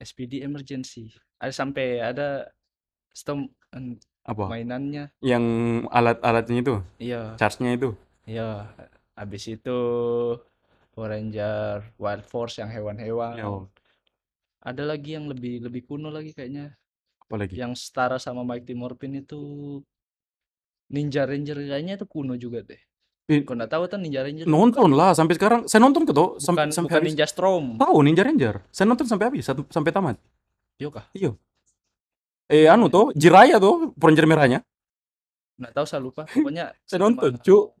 [0.00, 1.12] SPD Emergency.
[1.36, 2.48] Ada sampai ada
[3.12, 3.52] sistem
[4.24, 4.48] apa?
[4.48, 5.12] mainannya.
[5.20, 5.44] Yang
[5.92, 7.92] alat-alatnya itu, Iya, charge-nya itu.
[8.24, 8.70] iya.
[9.14, 9.78] Habis itu
[10.94, 13.34] Power Ranger Wild Force yang hewan-hewan.
[13.34, 13.66] Yo,
[14.62, 16.70] Ada lagi yang lebih lebih kuno lagi kayaknya.
[16.70, 17.56] apa Apalagi?
[17.58, 19.40] yang setara sama Mighty Morphin itu
[20.92, 22.78] Ninja Ranger kayaknya itu kuno juga deh.
[23.24, 24.44] Eh, Kau nggak tahu kan Ninja Ranger?
[24.46, 25.60] nonton lah sampai sekarang.
[25.66, 27.10] Saya nonton tuh Bukan sampai sampai bukan habis.
[27.10, 27.64] Ninja Storm.
[27.80, 28.54] Tahu Ninja Ranger.
[28.70, 30.16] Saya nonton sampai habis sampai tamat.
[30.78, 31.04] Iya kah?
[31.16, 31.32] Iya.
[32.46, 34.60] Eh anu tuh Jiraya tuh Ranger merahnya.
[35.56, 36.22] Nggak tahu saya lupa.
[36.36, 37.72] Pokoknya Saya nonton, Cuk.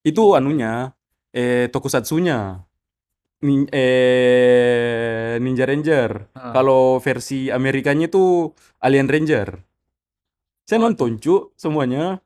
[0.00, 0.95] Itu anunya
[1.36, 2.38] eh tokusatsunya.
[3.46, 6.10] Nin, eh Ninja Ranger.
[6.34, 6.52] Ah.
[6.56, 9.48] Kalau versi Amerikanya itu Alien Ranger.
[10.66, 10.84] Saya Oh.
[10.90, 12.18] nonton, Cuk, semuanya.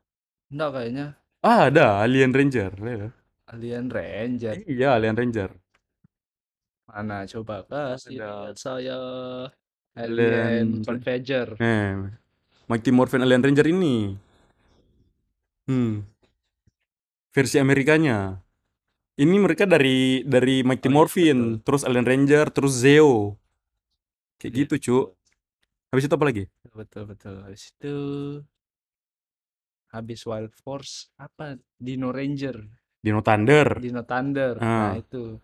[0.53, 1.05] Nggak kayaknya
[1.41, 2.71] Ah, ada Alien Ranger.
[2.77, 3.09] Ya.
[3.51, 4.55] Alien Ranger.
[4.69, 5.49] Iya, Alien Ranger.
[6.89, 8.97] Mana coba kasih lihat saya
[9.95, 11.47] Alien Alien Ravager.
[11.59, 11.91] Eh,
[12.69, 14.15] Mighty Morphin Alien Ranger ini.
[15.67, 16.03] Hmm.
[17.31, 18.43] Versi Amerikanya.
[19.19, 23.35] Ini mereka dari dari Mighty Oh, iya, Morphin, terus Alien Ranger, terus Zeo.
[24.39, 25.05] Kayak Iya, gitu, Cuk.
[25.91, 26.43] Habis itu apa lagi?
[26.71, 27.35] Betul betul.
[27.43, 27.95] Habis itu
[29.91, 32.63] habis Wild Force apa Dino Ranger,
[33.03, 33.75] Dino Thunder.
[33.77, 34.55] Dino Thunder.
[34.57, 34.95] Ah.
[34.95, 35.35] Nah, itu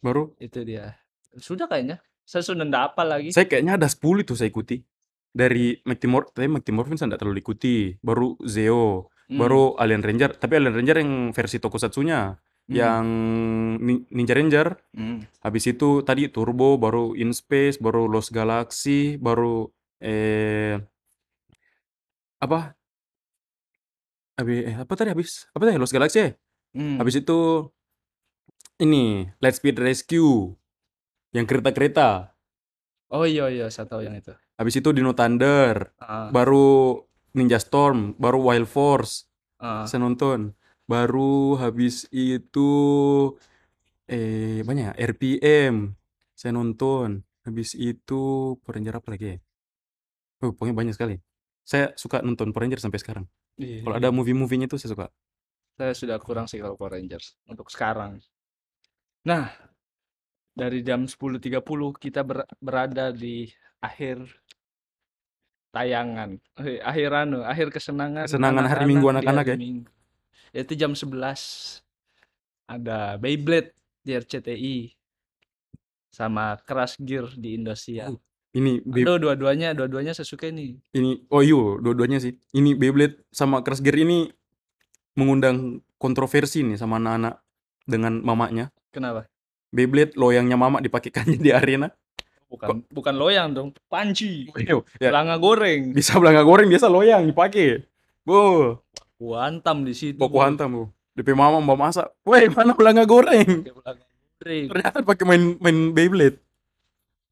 [0.00, 0.96] Baru itu dia.
[1.36, 2.00] Sudah kayaknya.
[2.24, 3.28] Saya sudah nggak apa lagi.
[3.36, 4.80] saya kayaknya ada 10 itu saya ikuti.
[5.30, 7.94] Dari Mighty Morphin, tapi Mighty Morphin saya nggak terlalu ikuti.
[8.00, 12.34] Baru Zeo, Hmm, baru Alien Ranger, tapi Alien Ranger yang versi tokusatsunya.
[12.70, 13.06] Hmm, Yang
[13.82, 15.18] Nin- Ninja Ranger, hmm.
[15.42, 19.66] Habis itu tadi Turbo, baru In Space, baru Lost Galaxy, baru
[19.98, 20.78] eh
[22.38, 22.72] apa?
[24.38, 25.50] Habis eh, apa tadi habis?
[25.52, 26.18] Apa tadi Lost Galaxy?
[26.22, 26.28] ya?
[26.72, 26.96] Hmm.
[27.02, 27.68] Habis itu
[28.80, 30.56] ini Lightspeed Rescue
[31.34, 32.32] yang kereta-kereta.
[33.10, 34.32] Oh iya iya, saya tahu yang itu.
[34.56, 37.02] Habis itu Dino Thunder, Ah, baru
[37.34, 39.26] Ninja Storm, baru Wild Force.
[39.58, 39.84] ah.
[39.84, 40.54] Saya nonton.
[40.90, 42.68] Baru habis itu
[44.10, 45.74] eh banyak ya, RPM.
[46.34, 47.22] Saya nonton.
[47.46, 48.20] Habis itu
[48.60, 49.36] Power Ranger apa lagi ya?
[50.44, 51.16] Oh, pokoknya banyak sekali.
[51.64, 53.24] Saya suka nonton Power Ranger sampai sekarang.
[53.60, 54.00] Iya, Kalau iya.
[54.00, 55.06] ada movie-movie-nya itu saya suka.
[55.80, 58.20] Saya sudah kurang sih kalau Power Rangers untuk sekarang.
[59.24, 59.52] Nah,
[60.56, 63.48] dari jam 10.30 kita ber- berada di
[63.80, 64.20] akhir
[65.70, 66.30] tayangan.
[66.60, 69.56] Eh, akhir anu, akhir kesenangan Kesenangan hari Minggu anak-anak ya?
[69.56, 69.99] Minggu.
[70.50, 71.14] Yaitu jam 11
[72.66, 74.76] ada Beyblade di RCTI
[76.10, 78.10] sama Crash Gear di Indosiar.
[78.10, 78.18] Oh,
[78.50, 80.74] Ini Aduh, dua-duanya, dua-duanya saya suka nih.
[80.90, 82.34] ini oh iyo, dua-duanya sih.
[82.50, 84.26] Ini Beyblade sama Crash Gear ini
[85.14, 87.38] mengundang kontroversi nih sama anak-anak
[87.86, 88.74] dengan mamanya.
[88.90, 89.30] Kenapa?
[89.70, 91.94] Beyblade loyangnya mama dipakaikannya di arena.
[92.50, 94.50] Bukan bukan loyang dong, panci.
[94.58, 95.94] Iyo, ya, Belanga goreng.
[95.94, 97.86] bisa belanga goreng biasa loyang dipakai.
[98.26, 98.74] Bu,
[99.20, 100.16] Ku hantam di situ.
[100.16, 100.40] baku Bu.
[100.40, 100.84] hantam bu.
[101.12, 102.08] DP mama mau masak.
[102.24, 103.44] Woi, mana belanga goreng?
[103.60, 104.04] Pakai belanga
[104.40, 104.64] goreng.
[104.72, 106.40] Ternyata pakai main main Beyblade.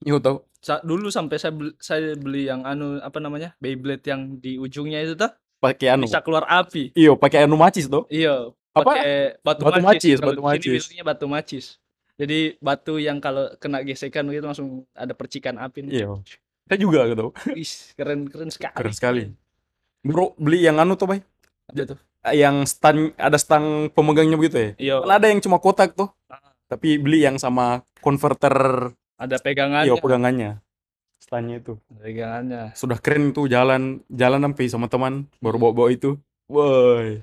[0.05, 0.45] Iya tau.
[0.61, 5.01] Sa- dulu sampai saya beli, saya beli yang anu apa namanya Beyblade yang di ujungnya
[5.01, 6.05] itu tuh Pakai anu.
[6.05, 6.93] bisa keluar api.
[6.93, 8.05] Iyo, pakai anu macis tuh.
[8.71, 8.95] Apa?
[8.95, 10.69] pakai batu, Batu macis, Kalau batu macis.
[10.85, 11.65] bilangnya batu macis.
[12.15, 15.89] Jadi batu yang kalau kena gesekan gitu langsung ada percikan api.
[15.89, 16.05] nih.
[16.05, 16.21] Iya.
[16.69, 17.33] Saya juga gitu.
[17.57, 18.75] Ih, keren keren sekali.
[18.77, 19.23] Keren sekali.
[20.05, 21.25] Bro, beli yang anu tuh, Bay.
[21.69, 21.99] Ada tuh.
[22.29, 24.71] Yang stang ada stang pemegangnya begitu ya.
[24.77, 26.11] Iya, Kan ada yang cuma kotak tuh.
[26.29, 26.41] Ah.
[26.69, 29.89] Tapi beli yang sama converter ada pegangannya.
[29.89, 30.51] iya pegangannya.
[31.19, 31.77] Stangnya itu.
[31.99, 32.73] Pegangannya.
[32.77, 36.17] Sudah keren tuh jalan jalan sampai sama teman baru bawa-bawa itu.
[36.49, 37.21] Woi,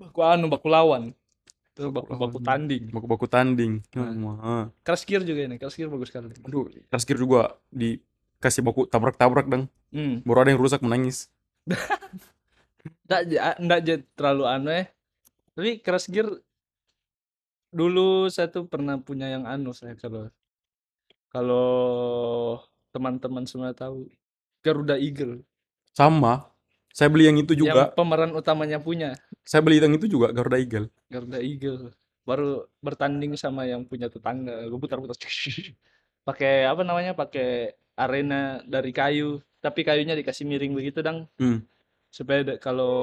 [0.00, 1.12] Baku anu baku lawan.
[1.76, 2.46] Terus baku, Baku baku lawan.
[2.48, 2.84] tanding.
[3.28, 3.72] tanding.
[3.92, 4.36] Nah.
[4.40, 4.64] Ah.
[4.82, 6.32] Crash Gear juga ini, Crash Gear bagus sekali.
[6.42, 9.68] Aduh, Raskir juga dikasih baku tabrak-tabrak dong.
[9.92, 10.20] Hmm.
[10.24, 11.28] Baru ada yang rusak menangis.
[13.08, 14.84] Nggak, ja- nggak ja- terlalu aneh.
[15.56, 16.28] Tapi Crash Gear
[17.68, 20.32] dulu saya tuh pernah punya yang anu saya kalau
[21.28, 21.68] kalau
[22.88, 24.08] teman-teman semua tahu
[24.64, 25.44] Garuda Eagle
[25.92, 26.48] Sama.
[26.88, 27.92] Saya beli yang itu yang juga.
[27.92, 29.12] pemeran utamanya punya
[29.44, 30.88] Saya beli yang itu juga Garuda Eagle.
[31.12, 31.92] Garuda Eagle
[32.24, 35.16] baru bertanding sama yang punya tetangga gue putar-putar
[36.28, 41.64] pakai apa namanya pakai arena dari kayu tapi kayunya dikasih miring begitu dang Hmm.
[42.08, 42.94] Supaya kalau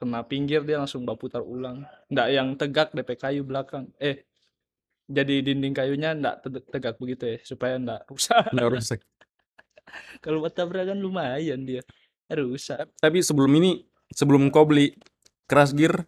[0.00, 4.24] kena pinggir dia langsung putar ulang nggak yang tegak DP kayu belakang eh
[5.04, 9.00] jadi dinding kayunya te- tegak begitu ya supaya nggak rusak Nggak rusak.
[10.24, 11.82] kalau buat tabrakan lumayan dia
[12.30, 14.94] rusak Tapi sebelum ini, sebelum kau beli
[15.50, 16.06] Crash Gear,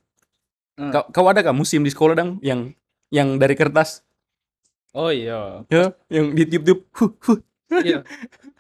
[0.73, 0.89] Hmm.
[0.89, 2.73] kau, kau ada gak musim di sekolah dang yang
[3.13, 4.01] yang dari kertas?
[4.97, 6.89] oh iya Ya, yang ditiup-tiup.
[6.97, 7.39] Huh, huh.
[7.85, 8.01] iya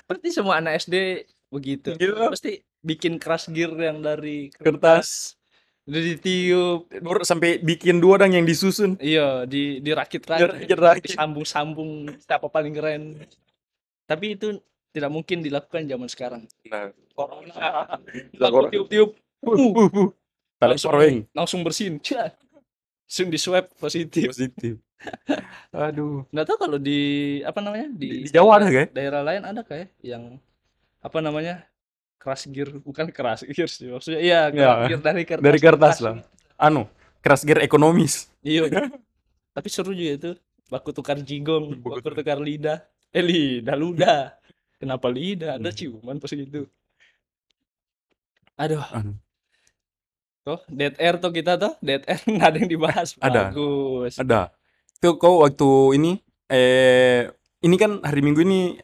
[0.04, 2.28] pasti semua anak SD begitu Iya.
[2.28, 5.38] pasti bikin crash gear yang dari Kertas.
[5.82, 6.86] udah ditiup
[7.26, 8.94] sampai bikin dua dang yang disusun.
[9.02, 13.18] iya di dirakit rakit disambung-sambung siapa paling keren
[14.06, 14.62] tapi itu
[14.92, 16.42] tidak mungkin dilakukan zaman sekarang.
[16.68, 17.54] Nah, Corona.
[18.28, 18.70] Bisa Aku corona.
[18.70, 19.10] tiup-tiup.
[19.42, 20.08] uh, uh, uh.
[20.60, 20.92] Tali langsung,
[21.34, 21.98] langsung bersin.
[21.98, 24.30] Langsung di swab positif.
[24.30, 24.76] Positif.
[25.74, 26.28] Aduh.
[26.30, 27.00] Nggak tahu kalau di
[27.42, 28.88] apa namanya Di, di, di Jawa ada kayak?
[28.94, 30.38] daerah lain ada kayak yang
[31.02, 31.66] apa namanya
[32.22, 36.14] keras gear bukan keras gear sih maksudnya iya Ya, gear dari kertas dari kertas lah.
[36.54, 36.86] Anu,
[37.18, 38.30] keras gear ekonomis.
[38.40, 38.70] iya
[39.58, 40.30] tapi seru juga itu
[40.70, 42.78] baku tukar jigong Baku tukar lidah
[43.10, 44.20] eh lidah ludah
[44.78, 45.76] kenapa lidah ada Hmm.
[45.76, 46.70] ciuman pas gitu
[48.54, 49.12] aduh Anu.
[50.42, 53.50] tuh dead air tuh kita tuh dead air nggak ada yang dibahas Ada.
[53.50, 54.40] bagus Ada.
[54.98, 55.68] Tuh kau waktu
[55.98, 56.12] ini
[56.46, 57.26] eh
[57.60, 58.78] ini kan hari Minggu ini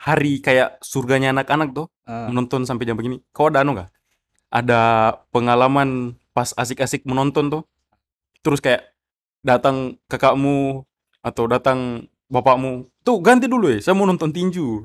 [0.00, 3.20] hari kayak surganya anak-anak tuh Ah, menonton sampai jam begini.
[3.30, 3.92] Kau ada anu gak?
[4.48, 4.80] Ada
[5.30, 7.62] pengalaman pas asik-asik menonton tuh.
[8.40, 8.88] Terus kayak
[9.44, 10.82] datang kakakmu
[11.20, 12.88] atau datang bapakmu.
[13.04, 14.80] Tuh ganti dulu ya, saya mau nonton tinju.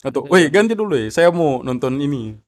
[0.00, 2.38] Atau, woi ganti dulu ya, saya mau nonton ini.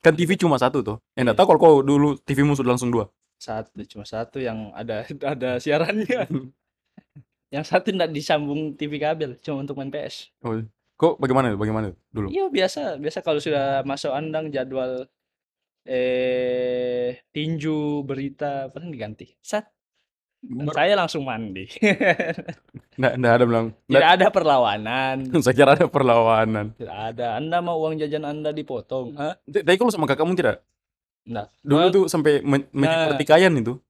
[0.00, 0.96] Kan TV cuma satu tuh.
[1.12, 3.10] Ya enggak tahu kalau kau dulu TV-mu sudah langsung dua.
[3.34, 5.04] satu cuma satu yang ada
[5.36, 6.24] ada siarannya
[7.50, 10.64] yang satu nggak disambung TV kabel cuma untuk main PS Oh,
[10.94, 12.28] kok bagaimana bagaimana dulu?
[12.28, 15.06] Iya biasa, biasa kalau sudah masuk andang jadwal
[15.84, 19.28] eh tinju berita pernah diganti.
[19.38, 19.68] Sat,
[20.70, 21.68] saya langsung mandi.
[22.96, 23.66] Enggak, enggak ada bilang.
[23.74, 26.66] Tidak Nggak- ada perlawanan, saya kira ada perlawanan.
[26.74, 27.26] tidak ada.
[27.36, 29.18] Anda mau uang jajan Anda dipotong?
[29.18, 29.34] Hah?
[29.44, 30.62] Tapi kalau sama kakakmu tidak?
[31.26, 33.08] Nah, Dulu tuh sampai men- menjadi Nah.
[33.10, 33.80] pertikaian itu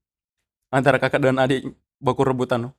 [0.70, 2.72] antara kakak dan adik baku rebutan?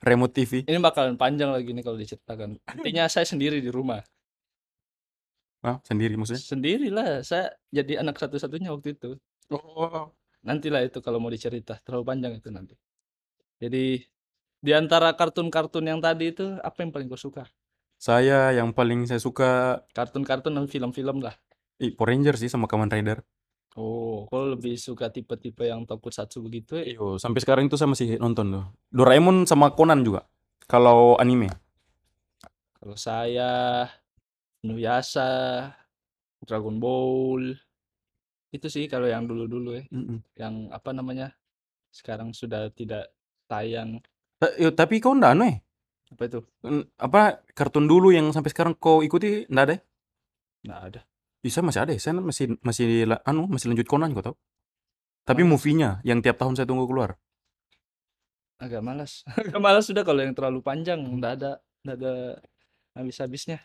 [0.00, 0.52] Remote TV.
[0.64, 2.56] ini bakalan panjang lagi nih kalau diceritakan.
[2.80, 4.00] Intinya saya sendiri di rumah.
[5.60, 6.40] Ah, sendiri maksudnya?
[6.40, 9.20] Sendirilah, saya jadi anak satu-satunya waktu itu.
[9.52, 10.08] Oh.
[10.40, 12.74] Nantilah itu kalau mau dicerita, terlalu panjang itu nanti.
[13.60, 14.00] Jadi
[14.60, 17.44] di antara kartun-kartun yang tadi itu apa yang paling kau suka?
[18.00, 21.36] Saya yang paling saya suka Kartun-kartun dan film-film lah.
[21.76, 23.20] eh, Power Ranger sih sama Kamen Rider.
[23.78, 26.98] Oh, kalau lebih suka tipe-tipe yang tokusatsu begitu ya?
[26.98, 28.64] Iyo, sampai sekarang itu saya masih nonton tuh.
[28.90, 30.26] Doraemon sama Conan juga.
[30.66, 31.46] Kalau anime.
[32.82, 33.86] Kalau saya
[34.66, 35.30] Nuyasa,
[36.42, 37.54] Dragon Ball.
[38.50, 40.18] Itu sih kalau yang dulu-dulu ya, Mm-mm.
[40.34, 41.30] yang apa namanya?
[41.94, 43.14] Sekarang sudah tidak
[43.46, 44.02] tayang.
[44.42, 45.56] Ta- iyo, tapi kau enggak anu eh?
[46.10, 46.40] Apa itu?
[46.66, 49.76] N- Apa kartun dulu yang sampai sekarang kau ikuti enggak ada?
[50.66, 51.00] Nggak ada.
[51.40, 52.00] Bisa masih ada ya.
[52.00, 54.36] Saya masih masih la- anu masih lanjut Conan kau tahu.
[55.24, 55.52] Tapi Malas.
[55.52, 57.16] movie-nya yang tiap tahun saya tunggu keluar.
[58.60, 59.24] Agak malas.
[59.40, 61.52] Agak malas sudah kalau yang terlalu panjang, nggak ada,
[61.84, 62.14] nggak ada
[62.92, 63.64] habis-habisnya.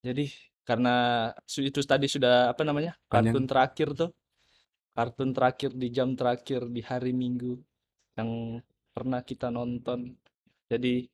[0.00, 0.32] Jadi
[0.64, 2.96] karena itu tadi sudah apa namanya?
[3.08, 3.36] Panjang.
[3.36, 4.10] Kartun terakhir tuh.
[4.94, 7.60] Kartun terakhir di jam terakhir di hari Minggu
[8.16, 8.60] yang
[8.94, 10.16] pernah kita nonton.
[10.70, 11.04] Jadi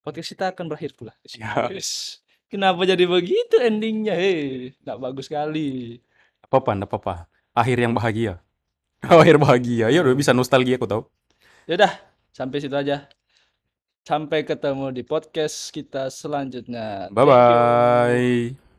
[0.00, 1.12] podcast kita akan berakhir pula.
[1.36, 1.68] Ya.
[1.68, 2.22] Yes.
[2.50, 4.18] Kenapa jadi begitu endingnya?
[4.18, 6.02] Hei, nggak bagus sekali.
[6.42, 7.14] Apa-apa, enggak apa-apa.
[7.54, 8.42] Akhir yang bahagia.
[9.06, 9.86] Akhir bahagia.
[9.94, 11.02] Ya udah bisa nostalgia kau tahu.
[11.70, 11.94] Yaudah,
[12.34, 13.06] sampai situ aja.
[14.02, 17.06] Sampai ketemu di podcast kita selanjutnya.
[17.14, 18.69] Bye bye.